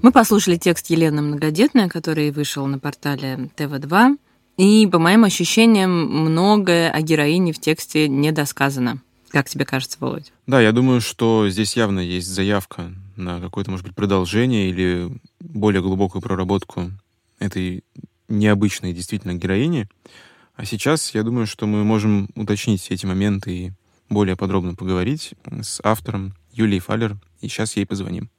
Мы 0.00 0.12
послушали 0.12 0.56
текст 0.56 0.90
Елены 0.90 1.22
Многодетная, 1.22 1.88
который 1.88 2.30
вышел 2.30 2.64
на 2.66 2.78
портале 2.78 3.50
ТВ2. 3.56 4.16
И, 4.56 4.86
по 4.86 5.00
моим 5.00 5.24
ощущениям, 5.24 5.90
многое 5.90 6.90
о 6.90 7.00
героине 7.00 7.52
в 7.52 7.58
тексте 7.58 8.08
недосказано. 8.08 9.02
Как 9.30 9.48
тебе 9.48 9.64
кажется, 9.64 9.98
Володь? 10.00 10.32
Да, 10.46 10.60
я 10.60 10.70
думаю, 10.70 11.00
что 11.00 11.48
здесь 11.48 11.76
явно 11.76 11.98
есть 11.98 12.28
заявка 12.28 12.92
на 13.16 13.40
какое-то, 13.40 13.72
может 13.72 13.84
быть, 13.84 13.96
продолжение 13.96 14.70
или 14.70 15.10
более 15.40 15.82
глубокую 15.82 16.22
проработку 16.22 16.92
этой 17.40 17.82
необычной 18.28 18.92
действительно 18.92 19.34
героини. 19.34 19.88
А 20.54 20.64
сейчас 20.64 21.12
я 21.14 21.24
думаю, 21.24 21.46
что 21.46 21.66
мы 21.66 21.82
можем 21.82 22.28
уточнить 22.36 22.80
все 22.82 22.94
эти 22.94 23.04
моменты 23.04 23.50
и 23.50 23.72
более 24.08 24.36
подробно 24.36 24.74
поговорить 24.74 25.34
с 25.60 25.80
автором 25.82 26.34
Юлией 26.52 26.80
Фалер. 26.80 27.16
И 27.40 27.48
сейчас 27.48 27.76
ей 27.76 27.84
позвоним. 27.84 28.30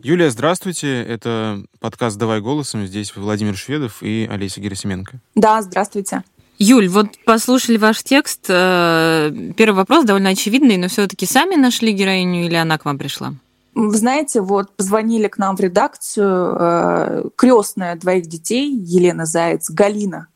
Юлия, 0.00 0.30
здравствуйте. 0.30 1.02
Это 1.02 1.64
подкаст 1.80 2.16
«Давай 2.16 2.40
голосом». 2.40 2.86
Здесь 2.86 3.16
Владимир 3.16 3.56
Шведов 3.56 4.00
и 4.00 4.28
Олеся 4.30 4.60
Герасименко. 4.60 5.18
Да, 5.34 5.60
здравствуйте. 5.60 6.22
Юль, 6.56 6.86
вот 6.88 7.08
послушали 7.24 7.78
ваш 7.78 8.04
текст. 8.04 8.46
Э, 8.48 9.32
первый 9.56 9.74
вопрос 9.74 10.04
довольно 10.04 10.30
очевидный, 10.30 10.76
но 10.76 10.86
все-таки 10.86 11.26
сами 11.26 11.56
нашли 11.56 11.90
героиню 11.90 12.44
или 12.44 12.54
она 12.54 12.78
к 12.78 12.84
вам 12.84 12.96
пришла? 12.96 13.34
Вы 13.74 13.96
знаете, 13.96 14.40
вот 14.40 14.70
позвонили 14.76 15.26
к 15.26 15.36
нам 15.36 15.56
в 15.56 15.60
редакцию 15.60 16.56
э, 16.56 17.24
крестная 17.34 17.96
двоих 17.96 18.26
детей 18.28 18.70
Елена 18.70 19.26
Заяц, 19.26 19.68
Галина. 19.68 20.28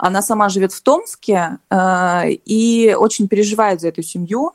Она 0.00 0.22
сама 0.22 0.48
живет 0.48 0.72
в 0.72 0.82
Томске 0.82 1.58
э, 1.70 2.30
и 2.44 2.96
очень 2.98 3.28
переживает 3.28 3.80
за 3.80 3.88
эту 3.88 4.02
семью. 4.02 4.54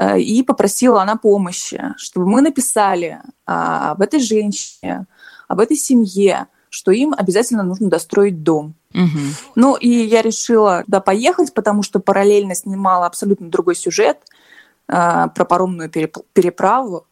Э, 0.00 0.18
и 0.18 0.42
попросила 0.42 1.02
она 1.02 1.16
помощи, 1.16 1.92
чтобы 1.96 2.26
мы 2.26 2.40
написали 2.40 3.20
э, 3.20 3.20
об 3.46 4.00
этой 4.00 4.20
женщине, 4.20 5.06
об 5.46 5.60
этой 5.60 5.76
семье, 5.76 6.46
что 6.70 6.90
им 6.90 7.14
обязательно 7.16 7.62
нужно 7.62 7.90
достроить 7.90 8.42
дом. 8.42 8.74
Угу. 8.94 9.20
Ну 9.56 9.76
и 9.76 9.88
я 9.88 10.22
решила 10.22 10.84
туда 10.84 11.00
поехать, 11.00 11.52
потому 11.52 11.82
что 11.82 12.00
параллельно 12.00 12.54
снимала 12.54 13.06
абсолютно 13.06 13.50
другой 13.50 13.76
сюжет 13.76 14.18
э, 14.88 15.28
про 15.34 15.44
паромную 15.44 15.90
переправу 15.90 17.06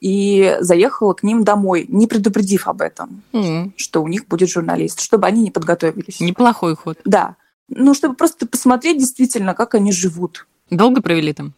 и 0.00 0.58
заехала 0.60 1.14
к 1.14 1.24
ним 1.24 1.42
домой, 1.42 1.86
не 1.88 2.06
предупредив 2.06 2.68
об 2.68 2.82
этом, 2.82 3.24
mm. 3.32 3.72
что 3.74 4.00
у 4.00 4.06
них 4.06 4.28
будет 4.28 4.48
журналист, 4.48 5.00
чтобы 5.00 5.26
они 5.26 5.42
не 5.42 5.50
подготовились. 5.50 6.20
Неплохой 6.20 6.76
ход. 6.76 6.98
Да. 7.04 7.34
Ну, 7.68 7.94
чтобы 7.94 8.14
просто 8.14 8.46
посмотреть 8.46 8.98
действительно, 8.98 9.54
как 9.54 9.74
они 9.74 9.90
живут. 9.90 10.46
Долго 10.70 11.00
провели 11.00 11.32
там? 11.32 11.54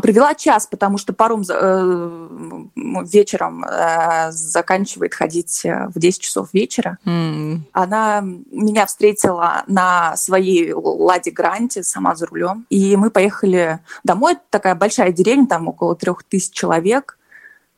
Провела 0.00 0.34
час, 0.34 0.66
потому 0.66 0.98
что 0.98 1.12
паром 1.12 1.42
э, 1.48 2.64
вечером 3.04 3.64
э, 3.64 4.30
заканчивает 4.30 5.14
ходить 5.14 5.64
э, 5.64 5.88
в 5.94 5.98
10 5.98 6.20
часов 6.20 6.48
вечера. 6.52 6.98
Mm. 7.04 7.60
Она 7.72 8.20
меня 8.22 8.86
встретила 8.86 9.64
на 9.66 10.16
своей 10.16 10.72
Ладе 10.72 11.30
Гранте, 11.30 11.82
сама 11.82 12.14
за 12.14 12.26
рулем. 12.26 12.66
И 12.70 12.96
мы 12.96 13.10
поехали 13.10 13.80
домой. 14.04 14.34
Это 14.34 14.42
такая 14.50 14.74
большая 14.74 15.12
деревня, 15.12 15.46
там 15.46 15.68
около 15.68 15.96
трех 15.96 16.22
тысяч 16.22 16.52
человек. 16.52 17.18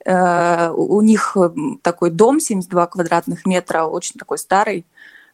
У 0.09 1.03
них 1.03 1.37
такой 1.83 2.11
дом 2.11 2.39
72 2.39 2.87
квадратных 2.87 3.45
метра, 3.45 3.85
очень 3.85 4.17
такой 4.17 4.39
старый 4.39 4.87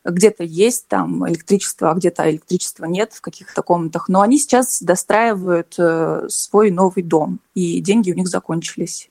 где-то 0.04 0.44
есть 0.44 0.88
там 0.88 1.28
электричество, 1.28 1.90
а 1.90 1.94
где-то 1.94 2.30
электричества 2.30 2.84
нет 2.86 3.12
в 3.12 3.20
каких-то 3.20 3.62
комнатах. 3.62 4.08
Но 4.08 4.20
они 4.20 4.38
сейчас 4.38 4.82
достраивают 4.82 5.74
э, 5.78 6.26
свой 6.28 6.70
новый 6.70 7.02
дом, 7.02 7.40
и 7.54 7.80
деньги 7.80 8.10
у 8.10 8.14
них 8.14 8.28
закончились. 8.28 9.10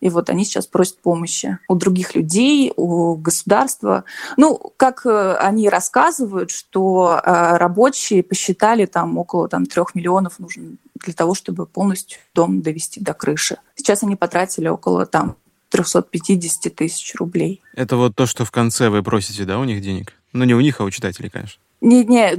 И 0.00 0.08
вот 0.08 0.30
они 0.30 0.44
сейчас 0.44 0.66
просят 0.66 0.98
помощи 0.98 1.58
у 1.68 1.74
других 1.74 2.14
людей, 2.14 2.72
у 2.76 3.16
государства. 3.16 4.04
Ну, 4.36 4.72
как 4.76 5.04
э, 5.04 5.34
они 5.34 5.68
рассказывают, 5.68 6.50
что 6.50 7.20
э, 7.22 7.56
рабочие 7.56 8.22
посчитали 8.22 8.86
там 8.86 9.18
около 9.18 9.48
там, 9.48 9.66
трех 9.66 9.94
миллионов 9.94 10.38
нужно 10.38 10.76
для 10.94 11.12
того, 11.12 11.34
чтобы 11.34 11.66
полностью 11.66 12.18
дом 12.34 12.62
довести 12.62 13.00
до 13.00 13.14
крыши. 13.14 13.58
Сейчас 13.74 14.02
они 14.02 14.16
потратили 14.16 14.68
около 14.68 15.06
там 15.06 15.36
350 15.70 16.74
тысяч 16.74 17.14
рублей. 17.14 17.62
Это 17.74 17.96
вот 17.96 18.14
то, 18.14 18.26
что 18.26 18.44
в 18.44 18.50
конце 18.50 18.90
вы 18.90 19.02
просите, 19.02 19.44
да, 19.44 19.58
у 19.58 19.64
них 19.64 19.80
денег? 19.80 20.12
Ну, 20.32 20.44
не 20.44 20.54
у 20.54 20.60
них, 20.60 20.80
а 20.80 20.84
у 20.84 20.90
читателей, 20.90 21.30
конечно. 21.30 21.60
Не-не, 21.80 22.36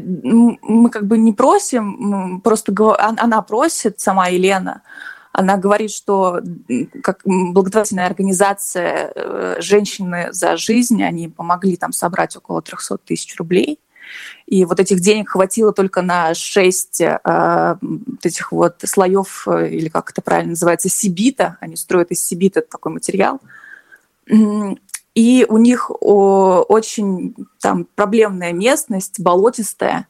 мы 0.61 0.89
как 0.89 1.07
бы 1.07 1.17
не 1.17 1.33
просим, 1.33 2.41
просто 2.41 2.73
она 2.99 3.41
просит, 3.41 3.99
сама 3.99 4.27
Елена, 4.27 4.83
она 5.31 5.57
говорит, 5.57 5.91
что 5.91 6.41
как 7.01 7.21
благотворительная 7.23 8.05
организация 8.05 9.11
э, 9.15 9.55
«Женщины 9.59 10.27
за 10.31 10.57
жизнь», 10.57 11.01
они 11.03 11.29
помогли 11.29 11.77
там 11.77 11.93
собрать 11.93 12.35
около 12.35 12.61
300 12.61 12.97
тысяч 12.99 13.35
рублей. 13.37 13.79
И 14.45 14.65
вот 14.65 14.79
этих 14.79 14.99
денег 14.99 15.29
хватило 15.29 15.73
только 15.73 16.01
на 16.01 16.33
шесть 16.33 17.01
э, 17.01 17.75
этих 18.23 18.51
вот 18.51 18.75
слоев, 18.83 19.47
э, 19.47 19.69
или 19.69 19.89
как 19.89 20.11
это 20.11 20.21
правильно 20.21 20.51
называется, 20.51 20.89
сибита. 20.89 21.57
Они 21.59 21.75
строят 21.75 22.11
из 22.11 22.23
сибита 22.23 22.61
такой 22.61 22.91
материал. 22.93 23.39
и 25.15 25.45
у 25.47 25.57
них 25.57 25.91
очень 25.99 27.35
там 27.59 27.87
проблемная 27.95 28.53
местность, 28.53 29.19
болотистая, 29.19 30.07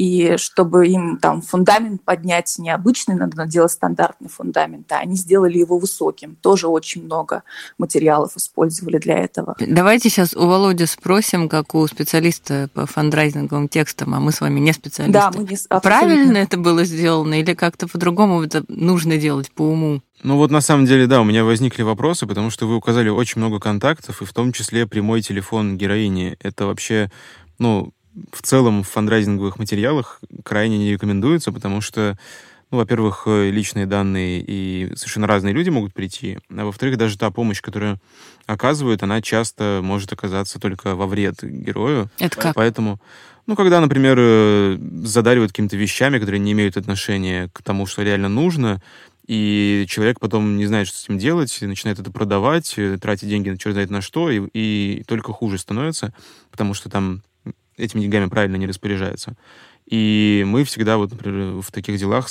и 0.00 0.38
чтобы 0.38 0.88
им 0.88 1.18
там 1.18 1.42
фундамент 1.42 2.02
поднять 2.02 2.54
необычный, 2.56 3.16
надо 3.16 3.44
делать 3.44 3.72
стандартный 3.72 4.30
фундамент, 4.30 4.90
а 4.92 5.00
они 5.00 5.14
сделали 5.14 5.58
его 5.58 5.76
высоким. 5.76 6.36
Тоже 6.36 6.68
очень 6.68 7.04
много 7.04 7.42
материалов 7.76 8.34
использовали 8.34 8.96
для 8.96 9.18
этого. 9.18 9.56
Давайте 9.60 10.08
сейчас 10.08 10.32
у 10.32 10.46
Володи 10.46 10.86
спросим, 10.86 11.50
как 11.50 11.74
у 11.74 11.86
специалиста 11.86 12.70
по 12.72 12.86
фандрайзинговым 12.86 13.68
текстам, 13.68 14.14
а 14.14 14.20
мы 14.20 14.32
с 14.32 14.40
вами 14.40 14.58
не 14.58 14.72
специалисты. 14.72 15.12
Да, 15.12 15.30
мы 15.34 15.44
не 15.44 15.56
абсолютно. 15.68 15.80
Правильно 15.80 16.38
это 16.38 16.56
было 16.56 16.84
сделано 16.84 17.38
или 17.38 17.52
как-то 17.52 17.86
по-другому 17.86 18.42
это 18.42 18.64
нужно 18.68 19.18
делать 19.18 19.52
по 19.52 19.64
уму? 19.64 20.00
Ну 20.22 20.38
вот 20.38 20.50
на 20.50 20.62
самом 20.62 20.86
деле, 20.86 21.08
да, 21.08 21.20
у 21.20 21.24
меня 21.24 21.44
возникли 21.44 21.82
вопросы, 21.82 22.26
потому 22.26 22.48
что 22.48 22.66
вы 22.66 22.76
указали 22.76 23.10
очень 23.10 23.38
много 23.38 23.60
контактов, 23.60 24.22
и 24.22 24.24
в 24.24 24.32
том 24.32 24.52
числе 24.52 24.86
прямой 24.86 25.20
телефон 25.20 25.76
героини. 25.76 26.38
Это 26.40 26.64
вообще, 26.64 27.10
ну, 27.58 27.92
в 28.32 28.42
целом 28.42 28.82
в 28.82 28.88
фандрайзинговых 28.88 29.58
материалах 29.58 30.20
крайне 30.44 30.78
не 30.78 30.92
рекомендуется, 30.92 31.52
потому 31.52 31.80
что, 31.80 32.18
ну, 32.70 32.78
во-первых, 32.78 33.24
э, 33.26 33.50
личные 33.50 33.86
данные 33.86 34.42
и 34.46 34.92
совершенно 34.96 35.26
разные 35.26 35.54
люди 35.54 35.70
могут 35.70 35.94
прийти, 35.94 36.38
а 36.50 36.64
во-вторых, 36.64 36.98
даже 36.98 37.18
та 37.18 37.30
помощь, 37.30 37.60
которую 37.60 37.98
оказывают, 38.46 39.02
она 39.02 39.22
часто 39.22 39.80
может 39.82 40.12
оказаться 40.12 40.58
только 40.58 40.94
во 40.94 41.06
вред 41.06 41.42
герою. 41.42 42.10
Это 42.18 42.36
как? 42.36 42.54
Поэтому, 42.54 43.00
ну, 43.46 43.56
когда, 43.56 43.80
например, 43.80 44.16
э, 44.18 44.78
задаривают 45.04 45.52
какими-то 45.52 45.76
вещами, 45.76 46.18
которые 46.18 46.40
не 46.40 46.52
имеют 46.52 46.76
отношения 46.76 47.48
к 47.52 47.62
тому, 47.62 47.86
что 47.86 48.02
реально 48.02 48.28
нужно, 48.28 48.82
и 49.26 49.84
человек 49.88 50.18
потом 50.18 50.56
не 50.56 50.66
знает, 50.66 50.88
что 50.88 50.98
с 50.98 51.04
этим 51.04 51.18
делать, 51.18 51.56
начинает 51.60 52.00
это 52.00 52.10
продавать, 52.10 52.74
э, 52.76 52.98
тратить 52.98 53.28
деньги 53.28 53.50
на 53.50 53.58
черт 53.58 53.74
знает 53.74 53.90
на 53.90 54.00
что, 54.00 54.28
и, 54.28 54.40
и 54.52 55.04
только 55.06 55.32
хуже 55.32 55.58
становится, 55.58 56.12
потому 56.50 56.74
что 56.74 56.88
там 56.88 57.22
этими 57.80 58.00
деньгами 58.02 58.28
правильно 58.28 58.56
не 58.56 58.66
распоряжается. 58.66 59.34
И 59.86 60.44
мы 60.46 60.64
всегда 60.64 60.98
вот, 60.98 61.10
например, 61.10 61.60
в 61.60 61.72
таких 61.72 61.98
делах 61.98 62.28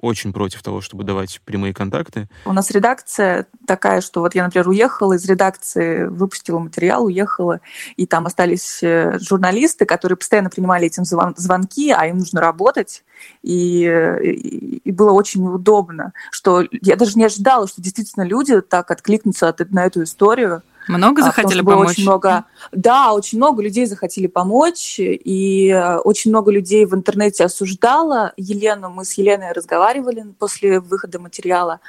очень 0.00 0.32
против 0.32 0.62
того, 0.62 0.80
чтобы 0.80 1.04
давать 1.04 1.40
прямые 1.44 1.72
контакты. 1.72 2.28
У 2.44 2.52
нас 2.52 2.70
редакция 2.70 3.46
такая, 3.66 4.00
что 4.00 4.20
вот 4.20 4.34
я, 4.34 4.44
например, 4.44 4.68
уехала 4.68 5.14
из 5.14 5.24
редакции, 5.24 6.04
выпустила 6.04 6.58
материал, 6.58 7.06
уехала, 7.06 7.60
и 7.96 8.06
там 8.06 8.26
остались 8.26 8.82
э, 8.82 9.18
журналисты, 9.20 9.86
которые 9.86 10.16
постоянно 10.16 10.50
принимали 10.50 10.86
этим 10.86 11.04
звон 11.04 11.34
звонки, 11.36 11.90
а 11.90 12.06
им 12.06 12.18
нужно 12.18 12.40
работать. 12.40 13.04
И, 13.42 13.84
и, 14.22 14.80
и 14.84 14.92
было 14.92 15.12
очень 15.12 15.42
неудобно, 15.42 16.12
что 16.30 16.64
я 16.82 16.96
даже 16.96 17.18
не 17.18 17.24
ожидала, 17.24 17.66
что 17.66 17.82
действительно 17.82 18.24
люди 18.24 18.60
так 18.60 18.90
откликнутся 18.90 19.54
на 19.70 19.86
эту 19.86 20.02
историю. 20.02 20.62
Много 20.88 21.22
а, 21.22 21.26
захотели 21.26 21.62
помочь? 21.62 21.90
Очень 21.90 22.02
много, 22.04 22.44
да, 22.72 23.12
очень 23.12 23.38
много 23.38 23.62
людей 23.62 23.86
захотели 23.86 24.26
помочь, 24.26 24.98
и 24.98 25.68
э, 25.68 25.96
очень 25.98 26.30
много 26.30 26.50
людей 26.50 26.84
в 26.86 26.94
интернете 26.94 27.44
осуждало 27.44 28.32
Елену. 28.36 28.90
Мы 28.90 29.04
с 29.04 29.12
Еленой 29.14 29.52
разговаривали 29.52 30.24
после 30.38 30.80
выхода 30.80 31.18
материала. 31.18 31.80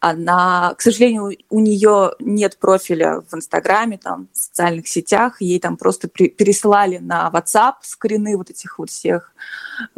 Она, 0.00 0.74
к 0.76 0.82
сожалению, 0.82 1.32
у 1.48 1.60
нее 1.60 2.12
нет 2.18 2.58
профиля 2.58 3.22
в 3.26 3.34
Инстаграме, 3.34 3.96
там, 3.96 4.28
в 4.34 4.36
социальных 4.36 4.86
сетях. 4.86 5.40
Ей 5.40 5.58
там 5.58 5.78
просто 5.78 6.08
при, 6.08 6.28
пересылали 6.28 6.98
на 6.98 7.30
WhatsApp 7.32 7.76
скрины 7.80 8.36
вот 8.36 8.50
этих 8.50 8.78
вот 8.78 8.90
всех 8.90 9.32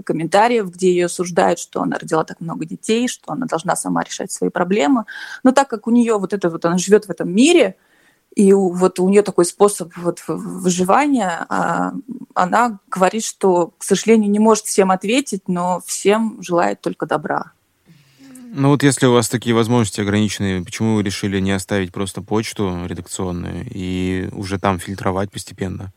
комментариев, 0.05 0.71
где 0.71 0.91
ее 0.91 1.07
осуждают, 1.07 1.59
что 1.59 1.83
она 1.83 1.99
родила 1.99 2.23
так 2.23 2.41
много 2.41 2.65
детей, 2.65 3.09
что 3.09 3.33
она 3.33 3.47
должна 3.47 3.75
сама 3.75 4.05
решать 4.05 4.31
свои 4.31 4.49
проблемы. 4.49 5.07
Но 5.43 5.51
так 5.51 5.69
как 5.69 5.89
у 5.89 5.91
нее 5.91 6.19
вот 6.19 6.33
это 6.33 6.51
вот, 6.51 6.65
она 6.65 6.79
живет 6.79 7.07
в 7.07 7.11
этом 7.11 7.29
мире, 7.29 7.75
и 8.37 8.53
вот 8.53 9.01
у 9.01 9.09
нее 9.09 9.23
такой 9.23 9.47
способ 9.47 9.97
вот 9.97 10.23
выживания. 10.29 11.47
А, 11.49 11.95
она 12.35 12.79
говорит, 12.89 13.25
что, 13.25 13.73
к 13.79 13.83
сожалению, 13.83 14.31
не 14.31 14.39
может 14.39 14.67
всем 14.67 14.91
ответить, 14.91 15.49
но 15.49 15.81
всем 15.87 16.41
желает 16.43 16.83
только 16.83 17.07
добра. 17.07 17.53
Ну 18.53 18.69
вот 18.69 18.83
если 18.83 19.07
у 19.07 19.13
вас 19.13 19.31
такие 19.31 19.55
возможности 19.55 20.03
ограниченные, 20.03 20.63
почему 20.63 20.97
вы 20.97 21.03
решили 21.03 21.41
не 21.41 21.53
оставить 21.53 21.93
просто 21.93 22.21
почту 22.21 22.85
редакционную 22.87 23.67
и 23.71 24.29
уже 24.33 24.59
там 24.59 24.79
фильтровать 24.79 25.31
постепенно? 25.31 25.93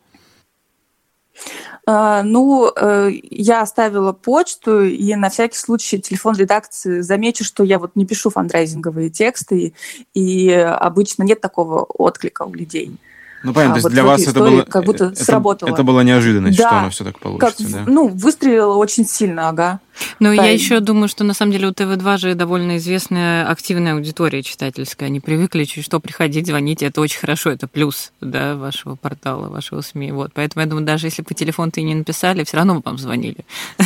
А, 1.85 2.21
ну, 2.23 2.71
э, 2.75 3.09
я 3.31 3.61
оставила 3.61 4.11
почту, 4.11 4.83
и 4.83 5.15
на 5.15 5.29
всякий 5.29 5.57
случай 5.57 5.99
телефон 5.99 6.35
редакции 6.35 7.01
замечу, 7.01 7.43
что 7.43 7.63
я 7.63 7.79
вот 7.79 7.95
не 7.95 8.05
пишу 8.05 8.29
фандрайзинговые 8.29 9.09
тексты, 9.09 9.73
и 10.13 10.51
обычно 10.51 11.23
нет 11.23 11.41
такого 11.41 11.83
отклика 11.83 12.43
у 12.43 12.53
людей. 12.53 12.95
Ну, 13.43 13.53
понятно, 13.53 13.71
а, 13.71 13.73
то 13.73 13.77
есть 13.77 13.83
вот 13.85 13.93
для 13.93 14.03
вас 14.03 14.21
это 14.27 14.39
было... 14.39 14.61
Как 14.63 14.83
будто 14.83 15.05
это, 15.05 15.23
сработало. 15.23 15.69
Это 15.69 15.83
была 15.83 16.03
неожиданность, 16.03 16.57
да, 16.57 16.67
что 16.67 16.77
оно 16.77 16.89
все 16.89 17.03
так 17.05 17.19
получится, 17.19 17.63
как, 17.63 17.71
да? 17.71 17.83
Ну, 17.87 18.07
выстрелило 18.09 18.75
очень 18.75 19.07
сильно, 19.07 19.49
ага. 19.49 19.79
Ну, 20.19 20.31
я 20.31 20.49
еще 20.49 20.79
думаю, 20.79 21.07
что 21.07 21.23
на 21.23 21.33
самом 21.33 21.51
деле 21.51 21.67
у 21.67 21.73
ТВ-2 21.73 22.17
же 22.17 22.35
довольно 22.35 22.77
известная 22.77 23.47
активная 23.49 23.93
аудитория 23.93 24.43
читательская. 24.43 25.07
Они 25.07 25.19
привыкли 25.19 25.63
чуть 25.63 25.85
что 25.85 25.99
приходить, 25.99 26.47
звонить. 26.47 26.83
Это 26.83 27.01
очень 27.01 27.19
хорошо, 27.19 27.49
это 27.49 27.67
плюс 27.67 28.11
да, 28.21 28.55
вашего 28.55 28.95
портала, 28.95 29.49
вашего 29.49 29.81
СМИ. 29.81 30.11
Вот. 30.11 30.31
Поэтому 30.33 30.63
я 30.63 30.69
думаю, 30.69 30.85
даже 30.85 31.07
если 31.07 31.21
по 31.21 31.33
телефону-то 31.33 31.79
и 31.79 31.83
не 31.83 31.95
написали, 31.95 32.43
все 32.43 32.57
равно 32.57 32.81
вам 32.83 32.97
звонили. 32.97 33.45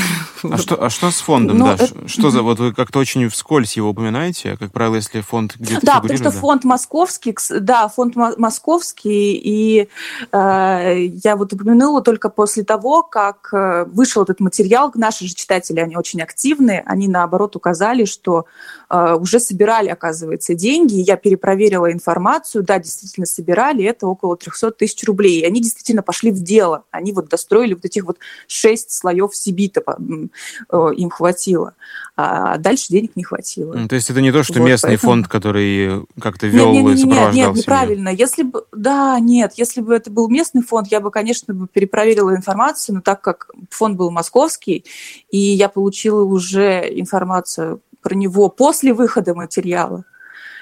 А 0.52 0.58
что, 0.58 0.84
а 0.84 0.90
что 0.90 1.10
с 1.10 1.22
фондом, 1.22 1.58
ну, 1.58 1.66
да? 1.68 1.76
Это... 1.76 2.08
Что 2.08 2.30
за... 2.30 2.42
Вот 2.42 2.60
вы 2.60 2.74
как-то 2.74 3.00
очень 3.00 3.30
вскользь 3.30 3.78
его 3.78 3.90
упоминаете, 3.90 4.52
а, 4.52 4.58
как 4.58 4.74
правило, 4.74 4.96
если 4.96 5.22
фонд 5.22 5.56
где-то 5.58 5.86
Да, 5.86 6.02
потому 6.02 6.18
что 6.18 6.32
да? 6.32 6.38
фонд 6.38 6.64
московский, 6.66 7.34
да, 7.62 7.88
фонд 7.88 8.16
московский, 8.16 9.36
и 9.36 9.88
э, 10.34 11.06
я 11.24 11.36
вот 11.38 11.54
упомянула 11.54 12.02
только 12.02 12.30
после 12.30 12.64
того, 12.64 13.04
как 13.04 13.50
э, 13.54 13.86
вышел 13.86 14.24
этот 14.24 14.42
материал, 14.42 14.92
наши 14.96 15.28
же 15.28 15.34
читатели, 15.34 15.80
они 15.80 15.96
очень 16.04 16.22
активны, 16.22 16.84
они 16.86 17.08
наоборот 17.08 17.56
указали, 17.56 18.04
что 18.04 18.46
э, 18.90 19.16
уже 19.16 19.40
собирали, 19.40 19.88
оказывается, 19.88 20.54
деньги. 20.54 20.96
Я 20.96 21.16
перепроверила 21.16 21.94
информацию, 21.94 22.64
да, 22.66 22.78
действительно 22.78 23.26
собирали, 23.26 23.86
это 23.86 24.06
около 24.06 24.36
300 24.36 24.72
тысяч 24.72 25.02
рублей. 25.06 25.40
И 25.40 25.46
они 25.46 25.62
действительно 25.62 26.04
пошли 26.04 26.32
в 26.32 26.42
дело. 26.44 26.84
Они 26.92 27.14
вот 27.14 27.30
достроили 27.30 27.74
вот 27.74 27.86
этих 27.86 28.04
вот 28.04 28.18
шесть 28.48 28.92
слоев 28.92 29.34
Сибита, 29.34 29.82
э, 29.88 30.90
им 30.98 31.10
хватило. 31.10 31.74
А 32.16 32.58
дальше 32.58 32.88
денег 32.90 33.16
не 33.16 33.24
хватило. 33.24 33.74
Ну, 33.74 33.88
то 33.88 33.96
есть 33.96 34.10
это 34.10 34.20
не 34.20 34.32
то, 34.32 34.44
что 34.44 34.60
вот, 34.60 34.68
местный 34.68 34.90
поэтому... 34.92 35.14
фонд, 35.14 35.28
который 35.30 36.06
как-то 36.20 36.48
вел 36.48 36.74
нет, 36.74 36.84
нет, 36.84 36.96
и 36.96 36.98
сопровождал 36.98 37.34
Нет, 37.34 37.48
нет, 37.48 37.56
неправильно. 37.56 38.10
Если 38.10 38.44
бы, 38.44 38.66
да, 38.72 39.20
нет, 39.20 39.54
если 39.56 39.82
бы 39.82 39.96
это 39.96 40.12
был 40.12 40.28
местный 40.28 40.62
фонд, 40.62 40.90
я 40.92 41.00
бы, 41.00 41.12
конечно, 41.12 41.68
перепроверила 41.68 42.36
информацию, 42.36 42.96
но 42.96 43.02
так 43.02 43.22
как 43.22 43.50
фонд 43.70 43.98
был 43.98 44.12
московский, 44.12 44.86
и 45.32 45.38
я 45.38 45.70
получила 45.70 45.93
уже 46.02 46.82
информацию 47.00 47.82
про 48.02 48.16
него 48.16 48.50
после 48.50 48.94
выхода 48.94 49.34
материала, 49.34 50.04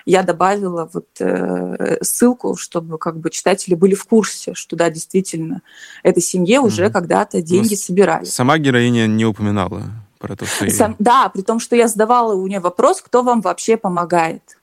я 0.05 0.23
добавила 0.23 0.89
вот 0.91 1.07
э, 1.19 1.97
ссылку, 2.01 2.55
чтобы 2.55 2.97
как 2.97 3.17
бы 3.17 3.29
читатели 3.29 3.75
были 3.75 3.93
в 3.93 4.05
курсе, 4.05 4.53
что 4.53 4.75
да, 4.75 4.89
действительно, 4.89 5.61
этой 6.03 6.21
семье 6.21 6.59
уже 6.59 6.85
mm 6.85 6.91
когда-то 6.91 7.41
деньги 7.41 7.73
Но 7.73 7.77
собирали. 7.77 8.25
Сама 8.25 8.57
героиня 8.57 9.07
не 9.07 9.25
упоминала 9.25 9.83
про 10.19 10.35
то, 10.35 10.45
что... 10.45 10.69
Сам, 10.69 10.95
да, 10.99 11.29
при 11.29 11.41
том, 11.41 11.59
что 11.59 11.75
я 11.75 11.87
задавала 11.87 12.33
у 12.33 12.47
нее 12.47 12.59
вопрос, 12.59 13.01
кто 13.01 13.23
вам 13.23 13.41
вообще 13.41 13.77
помогает. 13.77 14.57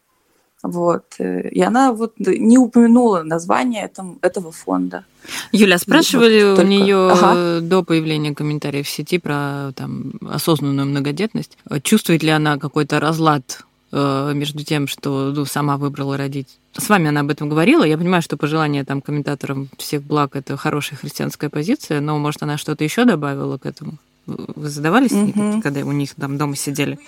Вот. 0.63 1.05
И 1.19 1.61
она 1.63 1.93
вот 1.93 2.15
не 2.19 2.59
упомянула 2.59 3.23
название 3.23 3.85
этом, 3.85 4.19
этого 4.23 4.51
фонда. 4.51 5.05
Юля, 5.53 5.79
спрашивали 5.79 6.43
вот, 6.43 6.53
у 6.53 6.57
только... 6.57 6.69
нее 6.69 7.11
ага. 7.11 7.61
до 7.61 7.83
появления 7.83 8.35
комментариев 8.35 8.87
в 8.87 8.91
сети 8.91 9.19
про 9.19 9.73
там, 9.77 10.13
осознанную 10.29 10.87
многодетность. 10.87 11.57
Чувствует 11.83 12.23
ли 12.23 12.31
она 12.31 12.59
какой-то 12.59 12.99
разлад 12.99 13.65
э, 13.93 14.33
между 14.35 14.65
тем, 14.65 14.89
что 14.89 15.33
ну, 15.35 15.45
сама 15.45 15.77
выбрала 15.77 16.17
родить? 16.17 16.59
С 16.77 16.89
вами 16.89 17.09
она 17.09 17.21
об 17.21 17.31
этом 17.31 17.49
говорила. 17.49 17.85
Я 17.85 17.99
понимаю, 17.99 18.23
что 18.23 18.37
пожелание 18.37 18.85
там 18.85 19.01
комментаторам 19.01 19.69
всех 19.77 20.03
благ 20.03 20.37
это 20.37 20.57
хорошая 20.57 20.99
христианская 20.99 21.51
позиция, 21.51 22.01
но 22.01 22.19
может 22.19 22.43
она 22.43 22.57
что-то 22.57 22.85
еще 22.85 23.05
добавила 23.05 23.59
к 23.59 23.67
этому? 23.67 23.95
Вы 24.27 24.69
задавались, 24.69 25.13
угу. 25.13 25.63
когда 25.63 25.81
у 25.81 25.93
них 25.93 26.15
там 26.15 26.37
дома 26.37 26.55
сидели? 26.55 26.99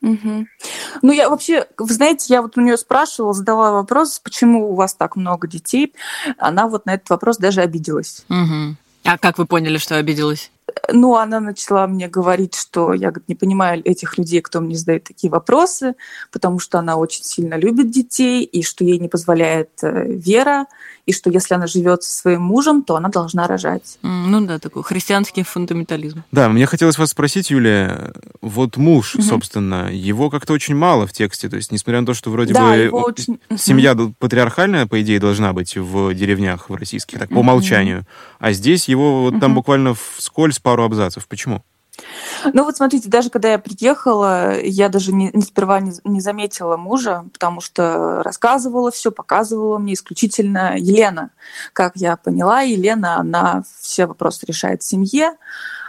Угу. 0.00 0.46
Ну, 1.02 1.12
я 1.12 1.28
вообще, 1.28 1.66
вы 1.76 1.92
знаете, 1.92 2.26
я 2.32 2.42
вот 2.42 2.56
у 2.56 2.60
нее 2.60 2.76
спрашивала, 2.76 3.32
задала 3.32 3.72
вопрос, 3.72 4.20
почему 4.20 4.70
у 4.70 4.74
вас 4.74 4.94
так 4.94 5.16
много 5.16 5.48
детей. 5.48 5.92
Она 6.38 6.68
вот 6.68 6.86
на 6.86 6.94
этот 6.94 7.10
вопрос 7.10 7.36
даже 7.38 7.60
обиделась. 7.60 8.24
Угу. 8.28 8.76
А 9.04 9.18
как 9.18 9.38
вы 9.38 9.46
поняли, 9.46 9.78
что 9.78 9.96
обиделась? 9.96 10.50
ну, 10.92 11.16
она 11.16 11.40
начала 11.40 11.86
мне 11.86 12.08
говорить, 12.08 12.54
что 12.54 12.92
я 12.92 13.10
говорит, 13.10 13.28
не 13.28 13.34
понимаю 13.34 13.82
этих 13.84 14.18
людей, 14.18 14.40
кто 14.40 14.60
мне 14.60 14.76
задает 14.76 15.04
такие 15.04 15.30
вопросы, 15.30 15.94
потому 16.32 16.58
что 16.58 16.78
она 16.78 16.96
очень 16.96 17.24
сильно 17.24 17.54
любит 17.54 17.90
детей, 17.90 18.44
и 18.44 18.62
что 18.62 18.84
ей 18.84 18.98
не 18.98 19.08
позволяет 19.08 19.70
э, 19.82 20.04
вера, 20.06 20.66
и 21.08 21.12
что 21.14 21.30
если 21.30 21.54
она 21.54 21.66
живет 21.66 22.02
со 22.02 22.14
своим 22.14 22.42
мужем, 22.42 22.82
то 22.82 22.94
она 22.94 23.08
должна 23.08 23.46
рожать. 23.46 23.98
Ну 24.02 24.42
да, 24.42 24.58
такой 24.58 24.82
христианский 24.82 25.42
фундаментализм. 25.42 26.22
Да, 26.32 26.50
мне 26.50 26.66
хотелось 26.66 26.98
вас 26.98 27.10
спросить, 27.10 27.50
Юлия, 27.50 28.12
вот 28.42 28.76
муж, 28.76 29.14
угу. 29.14 29.22
собственно, 29.22 29.90
его 29.90 30.28
как-то 30.28 30.52
очень 30.52 30.74
мало 30.74 31.06
в 31.06 31.12
тексте, 31.12 31.48
то 31.48 31.56
есть 31.56 31.72
несмотря 31.72 32.02
на 32.02 32.06
то, 32.06 32.12
что 32.12 32.30
вроде 32.30 32.52
да, 32.52 32.60
бы 32.60 32.90
очень... 32.90 33.40
семья 33.56 33.96
патриархальная, 34.18 34.86
по 34.86 35.00
идее, 35.00 35.18
должна 35.18 35.54
быть 35.54 35.78
в 35.78 36.12
деревнях 36.12 36.68
в 36.68 36.74
российских, 36.74 37.18
так, 37.18 37.30
по 37.30 37.38
умолчанию, 37.38 38.06
а 38.38 38.52
здесь 38.52 38.86
его 38.86 39.22
вот 39.22 39.40
там 39.40 39.54
буквально 39.54 39.94
вскользь 39.94 40.58
пару 40.58 40.84
абзацев. 40.84 41.26
Почему? 41.26 41.64
Ну 42.52 42.64
вот 42.64 42.76
смотрите, 42.76 43.08
даже 43.08 43.30
когда 43.30 43.52
я 43.52 43.58
приехала, 43.58 44.60
я 44.60 44.88
даже 44.88 45.12
не, 45.12 45.30
не 45.32 45.42
сперва 45.42 45.80
не, 45.80 45.92
не 46.04 46.20
заметила 46.20 46.76
мужа, 46.76 47.24
потому 47.32 47.60
что 47.60 48.22
рассказывала 48.22 48.90
все, 48.90 49.10
показывала 49.10 49.78
мне 49.78 49.94
исключительно 49.94 50.76
Елена. 50.76 51.30
Как 51.72 51.96
я 51.96 52.16
поняла, 52.16 52.60
Елена, 52.62 53.16
она 53.18 53.62
все 53.80 54.06
вопросы 54.06 54.46
решает 54.46 54.82
в 54.82 54.86
семье. 54.86 55.32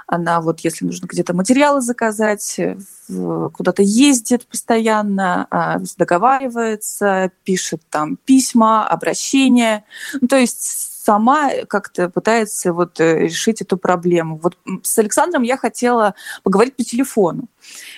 Она 0.08 0.42
вот, 0.42 0.62
если 0.62 0.86
нужно 0.86 1.06
где-то 1.06 1.36
материалы 1.36 1.82
заказать, 1.82 2.60
куда-то 3.08 3.84
ездит 3.84 4.48
постоянно, 4.48 5.46
а, 5.52 5.80
договаривается, 5.98 7.32
пишет 7.44 7.84
там 7.92 8.18
письма, 8.18 8.88
обращения. 8.88 9.86
Ну, 10.20 10.28
то 10.28 10.36
есть 10.36 10.99
сама 11.04 11.50
как-то 11.68 12.10
пытается 12.10 12.74
вот 12.74 13.00
э, 13.00 13.20
решить 13.20 13.62
эту 13.62 13.78
проблему. 13.78 14.40
Вот 14.42 14.58
с 14.84 14.98
Александром 14.98 15.44
я 15.44 15.58
хотела 15.58 16.14
поговорить 16.44 16.76
по 16.76 16.84
телефону. 16.84 17.48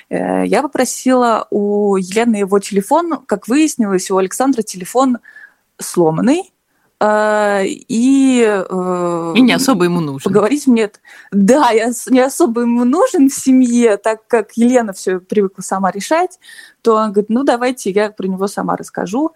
Э, 0.09 0.45
я 0.45 0.61
попросила 0.61 1.47
у 1.49 1.95
Елены 1.95 2.37
его 2.37 2.59
телефон. 2.59 3.23
Как 3.25 3.47
выяснилось, 3.47 4.11
у 4.11 4.17
Александра 4.17 4.61
телефон 4.61 5.17
сломанный, 5.79 6.53
э, 6.99 7.63
и... 7.65 8.41
И 9.35 9.41
не 9.41 9.53
особо 9.53 9.85
ему 9.85 9.99
нужен. 9.99 10.31
Поговорить 10.31 10.67
мне... 10.67 10.91
Да, 11.31 11.71
я 11.71 11.91
не 12.07 12.19
особо 12.19 12.61
ему 12.61 12.85
нужен 12.85 13.29
в 13.29 13.33
семье, 13.33 13.97
так 13.97 14.27
как 14.27 14.51
Елена 14.55 14.93
все 14.93 15.19
привыкла 15.19 15.63
сама 15.63 15.89
решать, 15.89 16.39
то 16.83 16.97
она 16.97 17.09
говорит, 17.09 17.29
ну 17.29 17.43
давайте 17.43 17.89
я 17.89 18.11
про 18.11 18.27
него 18.27 18.47
сама 18.47 18.77
расскажу. 18.77 19.33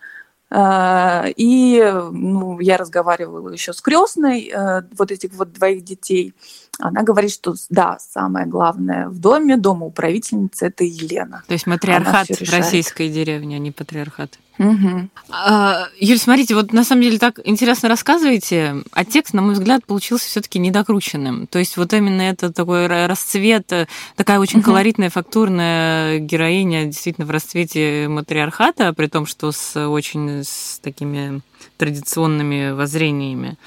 А, 0.57 1.25
и 1.35 1.83
ну, 2.13 2.61
я 2.61 2.77
разговаривала 2.77 3.49
еще 3.49 3.73
с 3.73 3.81
крестной 3.81 4.47
э, 4.47 4.83
вот 4.97 5.11
этих 5.11 5.33
вот 5.33 5.51
двоих 5.51 5.83
детей. 5.83 6.33
Она 6.79 7.03
говорит, 7.03 7.31
что 7.31 7.55
да, 7.69 7.97
самое 7.99 8.45
главное 8.45 9.07
в 9.07 9.19
доме, 9.19 9.57
дома 9.57 9.85
управительницы 9.85 10.67
это 10.67 10.83
Елена. 10.83 11.43
То 11.47 11.53
есть 11.53 11.67
матриархат 11.67 12.27
российской 12.51 13.09
деревни, 13.09 13.55
а 13.55 13.59
не 13.59 13.71
патриархат. 13.71 14.37
Угу. 14.57 15.09
А, 15.29 15.87
Юль, 15.99 16.17
смотрите, 16.17 16.55
вот 16.55 16.71
на 16.71 16.83
самом 16.83 17.01
деле 17.01 17.17
так 17.17 17.39
интересно 17.43 17.89
рассказываете, 17.89 18.83
а 18.91 19.03
текст, 19.03 19.33
на 19.33 19.41
мой 19.41 19.53
взгляд, 19.53 19.85
получился 19.85 20.27
все-таки 20.27 20.59
недокрученным. 20.59 21.47
То 21.47 21.59
есть 21.59 21.75
вот 21.77 21.93
именно 21.93 22.21
это 22.21 22.51
такой 22.53 22.87
расцвет, 22.87 23.71
такая 24.15 24.39
очень 24.39 24.59
угу. 24.59 24.65
колоритная, 24.65 25.09
фактурная 25.09 26.19
героиня 26.19 26.85
действительно 26.85 27.27
в 27.27 27.31
расцвете 27.31 28.07
матриархата, 28.07 28.93
при 28.93 29.07
том, 29.07 29.25
что 29.25 29.51
с 29.51 29.77
очень 29.87 30.43
с 30.43 30.79
такими 30.81 31.41
традиционными 31.77 32.71
воззрениями. 32.71 33.57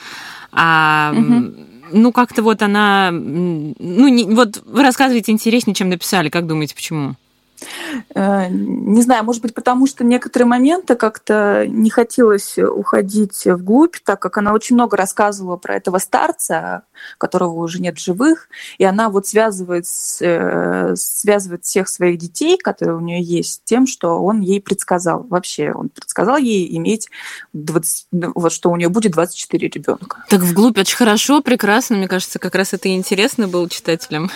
А 0.53 1.13
угу 1.15 1.55
ну, 1.93 2.13
как-то 2.13 2.43
вот 2.43 2.63
она... 2.63 3.11
Ну, 3.11 4.09
не, 4.09 4.25
вот 4.25 4.63
вы 4.65 4.83
рассказываете 4.83 5.33
интереснее, 5.33 5.75
чем 5.75 5.89
написали. 5.89 6.29
Как 6.29 6.47
думаете, 6.47 6.75
почему? 6.75 7.15
Э, 8.15 8.49
не 8.49 9.03
знаю, 9.03 9.25
может 9.25 9.43
быть, 9.43 9.55
потому 9.55 9.87
что 9.87 10.05
некоторые 10.05 10.47
моменты 10.47 10.95
как-то 10.95 11.67
не 11.67 11.91
хотелось 11.91 12.59
уходить 12.59 13.45
вглубь, 13.47 13.97
так 14.05 14.21
как 14.21 14.39
она 14.39 14.53
очень 14.53 14.77
много 14.77 14.97
рассказывала 14.97 15.57
про 15.57 15.77
этого 15.77 15.99
старца, 15.99 16.83
которого 17.19 17.53
уже 17.63 17.81
нет 17.81 17.99
в 17.99 18.05
живых, 18.05 18.49
и 18.79 18.85
она 18.85 19.09
вот 19.11 19.27
связывает, 19.27 19.87
э, 20.21 20.95
связывает 20.97 21.65
всех 21.65 21.89
своих 21.89 22.19
детей, 22.19 22.59
которые 22.59 22.97
у 22.97 23.01
нее 23.01 23.23
есть, 23.23 23.53
с 23.53 23.61
тем, 23.65 23.87
что 23.87 24.23
он 24.23 24.41
ей 24.41 24.61
предсказал. 24.61 25.25
Вообще, 25.29 25.73
он 25.73 25.89
предсказал 25.89 26.37
ей 26.37 26.77
иметь 26.77 27.09
20, 27.53 28.07
ну, 28.13 28.33
вот 28.35 28.53
что 28.53 28.71
у 28.71 28.77
нее 28.77 28.89
будет 28.89 29.13
24 29.13 29.69
ребенка. 29.69 30.25
Так 30.29 30.41
вглубь 30.41 30.79
очень 30.79 30.97
хорошо, 30.97 31.43
прекрасно. 31.43 31.97
Мне 31.97 32.09
кажется, 32.09 32.39
как 32.39 32.55
раз 32.55 32.73
это 32.73 32.89
и 32.89 32.95
интересно 32.95 33.49
было 33.49 33.69
читателям. 33.69 34.31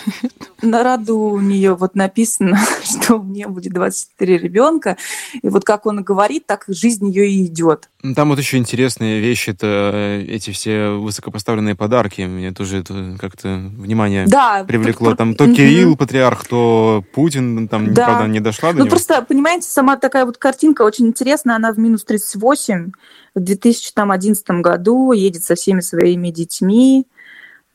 На 0.61 0.83
роду 0.83 1.17
у 1.17 1.39
нее 1.39 1.75
вот 1.75 1.95
написано, 1.95 2.59
что 2.83 3.17
у 3.17 3.23
меня 3.23 3.47
будет 3.47 3.73
24 3.73 4.37
ребенка. 4.37 4.97
И 5.41 5.49
вот 5.49 5.63
как 5.65 5.85
он 5.85 6.03
говорит, 6.03 6.45
так 6.45 6.65
жизнь 6.67 7.07
ее 7.09 7.29
и 7.29 7.45
идет. 7.45 7.89
Там 8.15 8.29
вот 8.29 8.39
еще 8.39 8.57
интересная 8.57 9.19
вещь, 9.19 9.47
это 9.47 9.91
э, 9.93 10.25
эти 10.27 10.51
все 10.51 10.89
высокопоставленные 10.89 11.75
подарки. 11.75 12.21
Мне 12.21 12.51
тоже 12.53 12.79
это 12.79 13.15
как-то 13.19 13.47
внимание 13.77 14.25
да, 14.27 14.63
привлекло. 14.63 15.15
Там 15.15 15.35
то 15.35 15.45
Кирилл, 15.47 15.97
патриарх, 15.97 16.45
то 16.45 17.03
Путин, 17.13 17.67
там, 17.67 17.93
да. 17.93 18.05
правда, 18.05 18.27
не 18.27 18.39
дошла 18.39 18.71
до 18.71 18.79
ну, 18.79 18.85
него. 18.85 18.91
просто, 18.91 19.21
понимаете, 19.21 19.67
сама 19.69 19.97
такая 19.97 20.25
вот 20.25 20.37
картинка 20.37 20.83
очень 20.83 21.07
интересная, 21.07 21.55
она 21.55 21.71
в 21.71 21.79
минус 21.79 22.03
38 22.03 22.91
в 23.35 23.39
2011 23.39 24.49
году 24.61 25.11
едет 25.11 25.43
со 25.43 25.55
всеми 25.55 25.81
своими 25.81 26.29
детьми, 26.29 27.07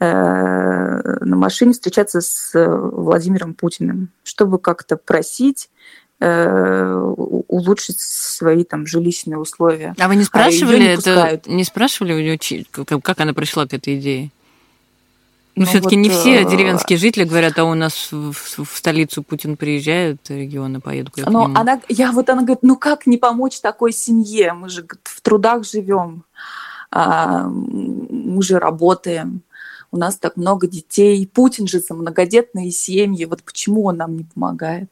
Э, 0.00 1.24
на 1.24 1.34
машине 1.36 1.72
встречаться 1.72 2.20
с 2.20 2.54
э, 2.54 2.64
Владимиром 2.68 3.54
Путиным, 3.54 4.10
чтобы 4.22 4.60
как-то 4.60 4.96
просить 4.96 5.70
э, 6.20 6.94
улучшить 7.48 7.98
свои 7.98 8.62
там 8.62 8.86
жилищные 8.86 9.38
условия. 9.38 9.96
А 9.98 10.06
вы 10.06 10.14
не 10.14 10.22
а 10.22 10.26
спрашивали 10.26 10.76
а 10.76 10.78
не 10.78 10.94
это? 10.94 11.40
Не 11.46 11.64
спрашивали 11.64 12.12
у 12.12 12.20
нее, 12.20 12.38
как 13.02 13.20
она 13.20 13.34
пришла 13.34 13.66
к 13.66 13.74
этой 13.74 13.98
идее? 13.98 14.30
Ну, 15.58 15.64
ну 15.64 15.70
все-таки 15.70 15.96
вот, 15.96 16.02
не 16.02 16.10
все 16.10 16.44
деревенские 16.44 16.98
жители 16.98 17.24
говорят, 17.24 17.58
а 17.58 17.64
у 17.64 17.74
нас 17.74 18.08
в, 18.10 18.32
в 18.32 18.76
столицу 18.76 19.22
Путин 19.22 19.56
приезжает, 19.56 20.18
регионы 20.28 20.80
поедут. 20.80 21.14
Но 21.26 21.50
она, 21.54 21.80
я 21.88 22.12
вот 22.12 22.30
она 22.30 22.42
говорит, 22.42 22.62
ну 22.62 22.76
как 22.76 23.06
не 23.06 23.18
помочь 23.18 23.60
такой 23.60 23.92
семье? 23.92 24.52
Мы 24.52 24.68
же 24.68 24.86
в 25.04 25.20
трудах 25.20 25.64
живем, 25.64 26.24
а, 26.90 27.48
мы 27.48 28.42
же 28.42 28.58
работаем 28.58 29.42
у 29.90 29.96
нас 29.96 30.16
так 30.16 30.36
много 30.36 30.66
детей. 30.66 31.26
Путин 31.26 31.66
же 31.66 31.80
за 31.80 31.94
многодетные 31.94 32.70
семьи. 32.70 33.24
Вот 33.24 33.42
почему 33.42 33.84
он 33.84 33.96
нам 33.96 34.16
не 34.16 34.24
помогает? 34.24 34.90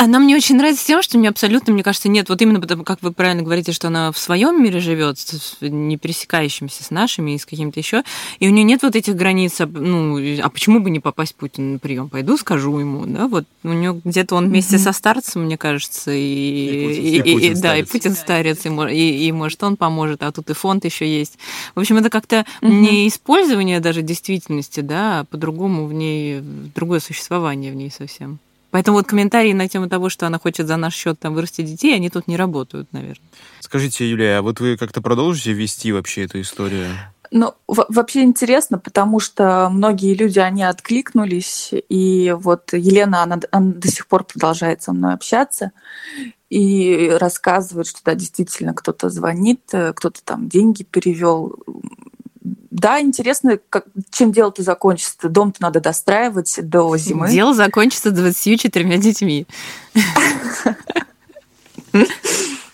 Она 0.00 0.20
мне 0.20 0.36
очень 0.36 0.54
нравится 0.54 0.86
тем, 0.86 1.02
что 1.02 1.18
мне 1.18 1.28
абсолютно, 1.28 1.72
мне 1.72 1.82
кажется, 1.82 2.08
нет, 2.08 2.28
вот 2.28 2.40
именно 2.40 2.60
потому, 2.60 2.84
как 2.84 3.02
вы 3.02 3.10
правильно 3.10 3.42
говорите, 3.42 3.72
что 3.72 3.88
она 3.88 4.12
в 4.12 4.18
своем 4.18 4.62
мире 4.62 4.78
живет, 4.78 5.18
не 5.60 5.96
пересекающимся 5.96 6.84
с 6.84 6.92
нашими 6.92 7.32
и 7.32 7.38
с 7.38 7.44
каким-то 7.44 7.80
еще, 7.80 8.04
и 8.38 8.46
у 8.46 8.52
нее 8.52 8.62
нет 8.62 8.84
вот 8.84 8.94
этих 8.94 9.16
границ, 9.16 9.58
ну, 9.58 10.16
а 10.40 10.48
почему 10.50 10.78
бы 10.78 10.90
не 10.90 11.00
попасть 11.00 11.34
Путин 11.34 11.72
на 11.72 11.78
прием? 11.80 12.08
Пойду, 12.08 12.36
скажу 12.36 12.78
ему, 12.78 13.06
да, 13.06 13.26
вот 13.26 13.46
у 13.64 13.72
нее 13.72 14.00
где-то 14.04 14.36
он 14.36 14.46
вместе 14.50 14.76
mm-hmm. 14.76 14.84
со 14.84 14.92
старцем, 14.92 15.42
мне 15.46 15.58
кажется, 15.58 16.12
и, 16.12 16.20
и, 16.20 17.18
и, 17.18 17.20
и, 17.20 17.50
и 17.50 17.54
да, 17.56 17.76
и 17.76 17.82
Путин 17.82 18.14
старец, 18.14 18.66
и, 18.66 18.68
и, 18.68 19.26
и 19.26 19.32
может 19.32 19.60
он 19.64 19.76
поможет, 19.76 20.22
а 20.22 20.30
тут 20.30 20.48
и 20.48 20.52
фонд 20.52 20.84
еще 20.84 21.08
есть. 21.08 21.38
В 21.74 21.80
общем, 21.80 21.96
это 21.96 22.08
как-то 22.08 22.46
mm-hmm. 22.62 22.68
не 22.68 23.08
использование 23.08 23.80
даже 23.80 24.02
действительности, 24.02 24.78
да, 24.78 25.20
а 25.20 25.24
по-другому 25.24 25.86
в 25.86 25.92
ней 25.92 26.40
другое 26.40 27.00
существование 27.00 27.72
в 27.72 27.74
ней 27.74 27.90
совсем. 27.90 28.38
Поэтому 28.70 28.98
вот 28.98 29.06
комментарии 29.06 29.52
на 29.52 29.68
тему 29.68 29.88
того, 29.88 30.08
что 30.10 30.26
она 30.26 30.38
хочет 30.38 30.66
за 30.66 30.76
наш 30.76 30.94
счет 30.94 31.18
там 31.18 31.34
вырастить 31.34 31.66
детей, 31.66 31.94
они 31.94 32.10
тут 32.10 32.28
не 32.28 32.36
работают, 32.36 32.92
наверное. 32.92 33.26
Скажите, 33.60 34.08
Юлия, 34.08 34.38
а 34.38 34.42
вот 34.42 34.60
вы 34.60 34.76
как-то 34.76 35.00
продолжите 35.00 35.52
вести 35.52 35.92
вообще 35.92 36.24
эту 36.24 36.40
историю? 36.40 36.88
Ну, 37.30 37.54
вообще 37.66 38.22
интересно, 38.22 38.78
потому 38.78 39.20
что 39.20 39.68
многие 39.70 40.14
люди, 40.14 40.38
они 40.38 40.62
откликнулись, 40.62 41.72
и 41.88 42.34
вот 42.38 42.72
Елена, 42.72 43.22
она, 43.22 43.40
она 43.50 43.72
до 43.72 43.88
сих 43.88 44.06
пор 44.06 44.24
продолжает 44.24 44.82
со 44.82 44.92
мной 44.92 45.14
общаться 45.14 45.72
и 46.48 47.10
рассказывает, 47.20 47.86
что 47.86 48.00
да, 48.04 48.14
действительно 48.14 48.72
кто-то 48.72 49.10
звонит, 49.10 49.60
кто-то 49.66 50.22
там 50.24 50.48
деньги 50.48 50.82
перевел 50.82 51.56
да, 52.78 53.00
интересно, 53.00 53.58
как, 53.68 53.86
чем 54.10 54.32
дело-то 54.32 54.62
закончится. 54.62 55.28
Дом-то 55.28 55.60
надо 55.62 55.80
достраивать 55.80 56.58
до 56.62 56.96
зимы. 56.96 57.30
Дело 57.30 57.54
закончится 57.54 58.10
24 58.10 58.98
детьми. 58.98 59.46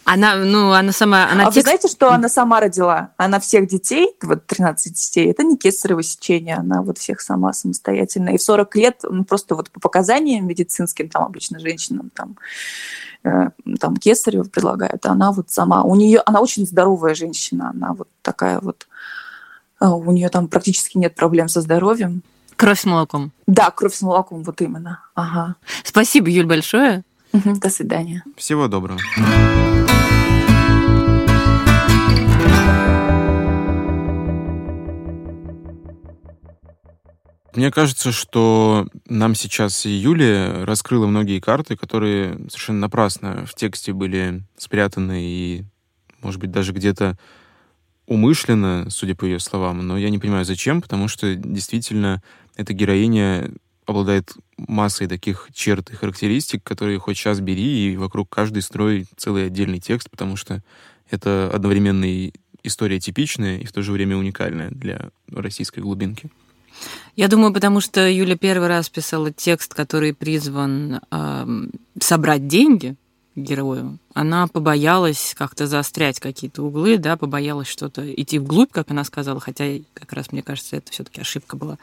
Она, 0.04 0.36
ну, 0.36 0.72
она 0.72 0.92
сама... 0.92 1.30
Она 1.30 1.44
а 1.44 1.44
текст... 1.46 1.56
вы 1.56 1.62
знаете, 1.62 1.88
что 1.88 2.12
она 2.12 2.28
сама 2.28 2.60
родила? 2.60 3.12
Она 3.16 3.40
всех 3.40 3.66
детей, 3.66 4.14
вот 4.22 4.46
13 4.46 4.92
детей, 4.92 5.30
это 5.30 5.42
не 5.42 5.56
кесарево 5.56 6.02
сечение, 6.02 6.56
она 6.56 6.82
вот 6.82 6.98
всех 6.98 7.22
сама 7.22 7.54
самостоятельно. 7.54 8.28
И 8.30 8.36
в 8.36 8.42
40 8.42 8.76
лет, 8.76 9.00
ну, 9.02 9.24
просто 9.24 9.54
вот 9.54 9.70
по 9.70 9.80
показаниям 9.80 10.46
медицинским, 10.46 11.08
там 11.08 11.24
обычно 11.24 11.58
женщинам 11.58 12.10
там, 12.14 12.36
э, 13.24 13.48
там 13.80 13.96
кесарево 13.96 14.44
предлагают, 14.44 15.06
она 15.06 15.32
вот 15.32 15.50
сама, 15.50 15.82
у 15.82 15.94
нее, 15.94 16.22
она 16.26 16.40
очень 16.42 16.66
здоровая 16.66 17.14
женщина, 17.14 17.70
она 17.70 17.94
вот 17.94 18.08
такая 18.20 18.60
вот 18.60 18.86
у 19.92 20.12
нее 20.12 20.28
там 20.28 20.48
практически 20.48 20.98
нет 20.98 21.14
проблем 21.14 21.48
со 21.48 21.60
здоровьем. 21.60 22.22
Кровь 22.56 22.80
с 22.80 22.84
молоком. 22.84 23.32
Да, 23.46 23.70
кровь 23.70 23.94
с 23.94 24.02
молоком, 24.02 24.42
вот 24.42 24.60
именно. 24.60 25.00
Ага. 25.14 25.56
Спасибо, 25.82 26.30
Юль, 26.30 26.46
большое. 26.46 27.02
До 27.32 27.68
свидания. 27.68 28.22
Всего 28.36 28.68
доброго. 28.68 29.00
Мне 37.54 37.70
кажется, 37.70 38.10
что 38.10 38.88
нам 39.08 39.36
сейчас 39.36 39.86
и 39.86 39.90
Юлия 39.90 40.64
раскрыла 40.64 41.06
многие 41.06 41.38
карты, 41.38 41.76
которые 41.76 42.34
совершенно 42.48 42.80
напрасно 42.80 43.46
в 43.46 43.54
тексте 43.54 43.92
были 43.92 44.42
спрятаны 44.56 45.22
и, 45.22 45.64
может 46.20 46.40
быть, 46.40 46.50
даже 46.50 46.72
где-то 46.72 47.16
умышленно, 48.06 48.86
судя 48.90 49.14
по 49.14 49.24
ее 49.24 49.38
словам, 49.38 49.86
но 49.86 49.96
я 49.96 50.10
не 50.10 50.18
понимаю, 50.18 50.44
зачем, 50.44 50.82
потому 50.82 51.08
что 51.08 51.34
действительно 51.34 52.22
эта 52.56 52.72
героиня 52.72 53.50
обладает 53.86 54.32
массой 54.56 55.06
таких 55.06 55.48
черт 55.52 55.90
и 55.90 55.96
характеристик, 55.96 56.62
которые 56.62 56.98
хоть 56.98 57.16
сейчас 57.16 57.40
бери, 57.40 57.92
и 57.92 57.96
вокруг 57.96 58.28
каждой 58.28 58.62
строй 58.62 59.06
целый 59.16 59.46
отдельный 59.46 59.80
текст, 59.80 60.10
потому 60.10 60.36
что 60.36 60.62
это 61.10 61.50
одновременно 61.52 62.04
и 62.04 62.32
история 62.62 62.98
типичная, 62.98 63.58
и 63.58 63.66
в 63.66 63.72
то 63.72 63.82
же 63.82 63.92
время 63.92 64.16
уникальная 64.16 64.70
для 64.70 65.10
российской 65.28 65.80
глубинки. 65.80 66.30
Я 67.14 67.28
думаю, 67.28 67.52
потому 67.52 67.80
что 67.80 68.08
Юля 68.08 68.36
первый 68.36 68.68
раз 68.68 68.88
писала 68.88 69.30
текст, 69.30 69.74
который 69.74 70.12
призван 70.12 71.00
э, 71.10 71.46
собрать 72.00 72.48
деньги 72.48 72.96
герою. 73.36 73.98
Она 74.14 74.46
побоялась 74.46 75.34
как-то 75.36 75.66
заострять 75.66 76.20
какие-то 76.20 76.62
углы, 76.62 76.98
да, 76.98 77.16
побоялась 77.16 77.66
что-то 77.66 78.12
идти 78.12 78.38
вглубь, 78.38 78.70
как 78.70 78.90
она 78.90 79.04
сказала, 79.04 79.40
хотя 79.40 79.64
как 79.92 80.12
раз, 80.12 80.30
мне 80.30 80.42
кажется, 80.42 80.76
это 80.76 80.92
все-таки 80.92 81.20
ошибка 81.20 81.56
была. 81.56 81.78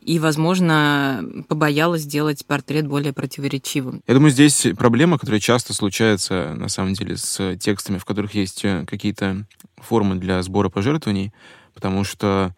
И, 0.00 0.18
возможно, 0.18 1.24
побоялась 1.48 2.02
сделать 2.02 2.46
портрет 2.46 2.86
более 2.86 3.12
противоречивым. 3.12 4.00
Я 4.06 4.14
думаю, 4.14 4.30
здесь 4.30 4.66
проблема, 4.78 5.18
которая 5.18 5.40
часто 5.40 5.74
случается, 5.74 6.54
на 6.56 6.68
самом 6.68 6.94
деле, 6.94 7.16
с 7.16 7.56
текстами, 7.56 7.98
в 7.98 8.04
которых 8.04 8.34
есть 8.34 8.64
э, 8.64 8.84
какие-то 8.86 9.44
формы 9.78 10.16
для 10.16 10.42
сбора 10.42 10.68
пожертвований, 10.68 11.32
потому 11.74 12.04
что 12.04 12.54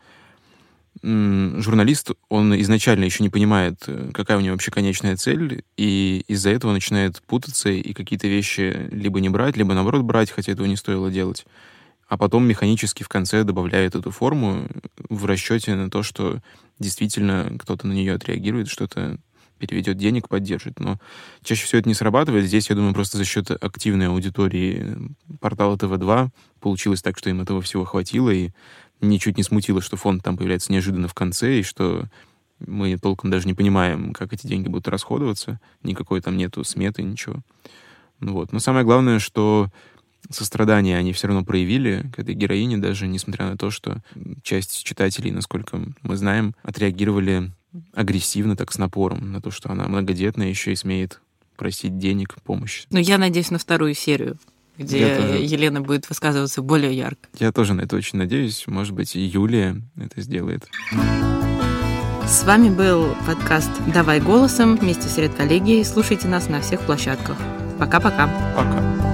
журналист, 1.03 2.13
он 2.29 2.59
изначально 2.61 3.05
еще 3.05 3.23
не 3.23 3.31
понимает, 3.31 3.83
э, 3.87 4.11
какая 4.13 4.39
у 4.39 4.41
него 4.41 4.53
вообще 4.53 4.71
конечная 4.71 5.17
цель, 5.17 5.65
и 5.77 6.25
из-за 6.29 6.51
этого 6.51 6.73
начинает 6.73 7.23
путаться 7.23 7.69
и 7.69 7.93
какие-то 7.93 8.29
вещи 8.29 8.89
либо 8.91 9.21
не 9.21 9.29
брать, 9.29 9.57
либо 9.57 9.75
наоборот 9.75 10.03
брать, 10.03 10.31
хотя 10.31 10.53
этого 10.53 10.67
не 10.67 10.77
стоило 10.77 11.11
делать. 11.11 11.47
А 12.09 12.17
потом 12.17 12.47
механически 12.47 13.03
в 13.03 13.09
конце 13.09 13.45
добавляет 13.45 13.95
эту 13.95 14.11
форму 14.11 14.67
в 15.11 15.27
расчете 15.27 15.75
на 15.75 15.91
то, 15.91 16.03
что 16.03 16.41
действительно 16.79 17.53
кто-то 17.59 17.87
на 17.87 17.93
нее 17.93 18.15
отреагирует, 18.15 18.69
что-то 18.69 19.19
переведет 19.59 19.99
денег, 19.99 20.29
поддержит. 20.29 20.81
Но 20.81 20.99
чаще 21.43 21.65
всего 21.65 21.81
это 21.81 21.89
не 21.89 21.95
срабатывает. 21.95 22.47
Здесь, 22.47 22.71
я 22.71 22.77
думаю, 22.77 22.95
просто 22.95 23.19
за 23.19 23.25
счет 23.25 23.51
активной 23.51 24.09
аудитории 24.09 24.97
портала 25.41 25.77
ТВ-2 25.77 26.31
получилось 26.61 27.03
так, 27.03 27.19
что 27.19 27.29
им 27.29 27.41
этого 27.41 27.61
всего 27.61 27.85
хватило, 27.85 28.31
и 28.31 28.51
ничуть 29.01 29.37
не 29.37 29.43
смутило, 29.43 29.81
что 29.81 29.97
фонд 29.97 30.23
там 30.23 30.37
появляется 30.37 30.73
неожиданно 30.73 31.09
в 31.09 31.15
конце, 31.15 31.61
и 31.61 31.63
что 31.63 32.07
мы 32.59 32.97
толком 32.99 33.31
даже 33.31 33.47
не 33.47 33.55
понимаем, 33.55 34.13
как 34.13 34.33
эти 34.33 34.47
деньги 34.47 34.69
будут 34.69 34.89
расходоваться. 34.89 35.61
Никакой 35.83 36.21
там 36.21 36.37
нету 36.37 36.65
сметы, 36.65 37.03
ничего. 37.03 37.37
Ну 38.21 38.33
вот. 38.33 38.53
Но 38.53 38.59
самое 38.59 38.85
главное, 38.85 39.19
что 39.19 39.69
сострадание 40.29 40.97
они 40.99 41.13
все 41.13 41.29
равно 41.29 41.45
проявили 41.45 42.11
к 42.13 42.19
этой 42.19 42.35
героине, 42.35 42.79
даже 42.79 43.07
несмотря 43.07 43.47
на 43.47 43.57
то, 43.57 43.71
что 43.71 44.03
часть 44.43 44.85
читателей, 44.85 45.31
насколько 45.31 45.81
мы 46.03 46.17
знаем, 46.17 46.55
отреагировали 46.63 47.53
агрессивно, 47.95 48.57
так 48.57 48.73
с 48.73 48.79
напором, 48.79 49.33
на 49.33 49.41
то, 49.41 49.51
что 49.51 49.71
она 49.71 49.87
многодетная, 49.87 50.49
еще 50.49 50.73
и 50.73 50.77
смеет 50.77 51.21
просить 51.57 51.99
денег, 51.99 52.37
помощи. 52.43 52.87
Ну, 52.91 52.99
я 52.99 53.19
надеюсь 53.19 53.51
на 53.51 53.59
вторую 53.59 53.95
серию 53.95 54.39
где 54.79 55.45
Елена 55.45 55.81
будет 55.81 56.09
высказываться 56.09 56.63
более 56.63 56.97
ярко. 56.97 57.29
Я 57.39 57.53
тоже 57.53 57.75
на 57.75 57.83
это 57.83 57.97
очень 57.97 58.19
надеюсь. 58.19 58.65
Может 58.67 58.95
быть, 58.95 59.17
и 59.17 59.21
Юлия 59.21 59.77
это 59.97 60.21
сделает. 60.21 60.67
С 62.27 62.45
вами 62.45 62.69
был 62.69 63.15
подкаст 63.27 63.71
«Давай 63.93 64.21
голосом» 64.21 64.77
вместе 64.77 65.09
с 65.09 65.17
редколлегией. 65.17 65.85
Слушайте 65.85 66.29
нас 66.29 66.49
на 66.49 66.61
всех 66.61 66.81
площадках. 66.81 67.37
Пока-пока. 67.79 68.29
Пока. 68.55 68.69
-пока. 68.69 68.99
Пока. 68.99 69.08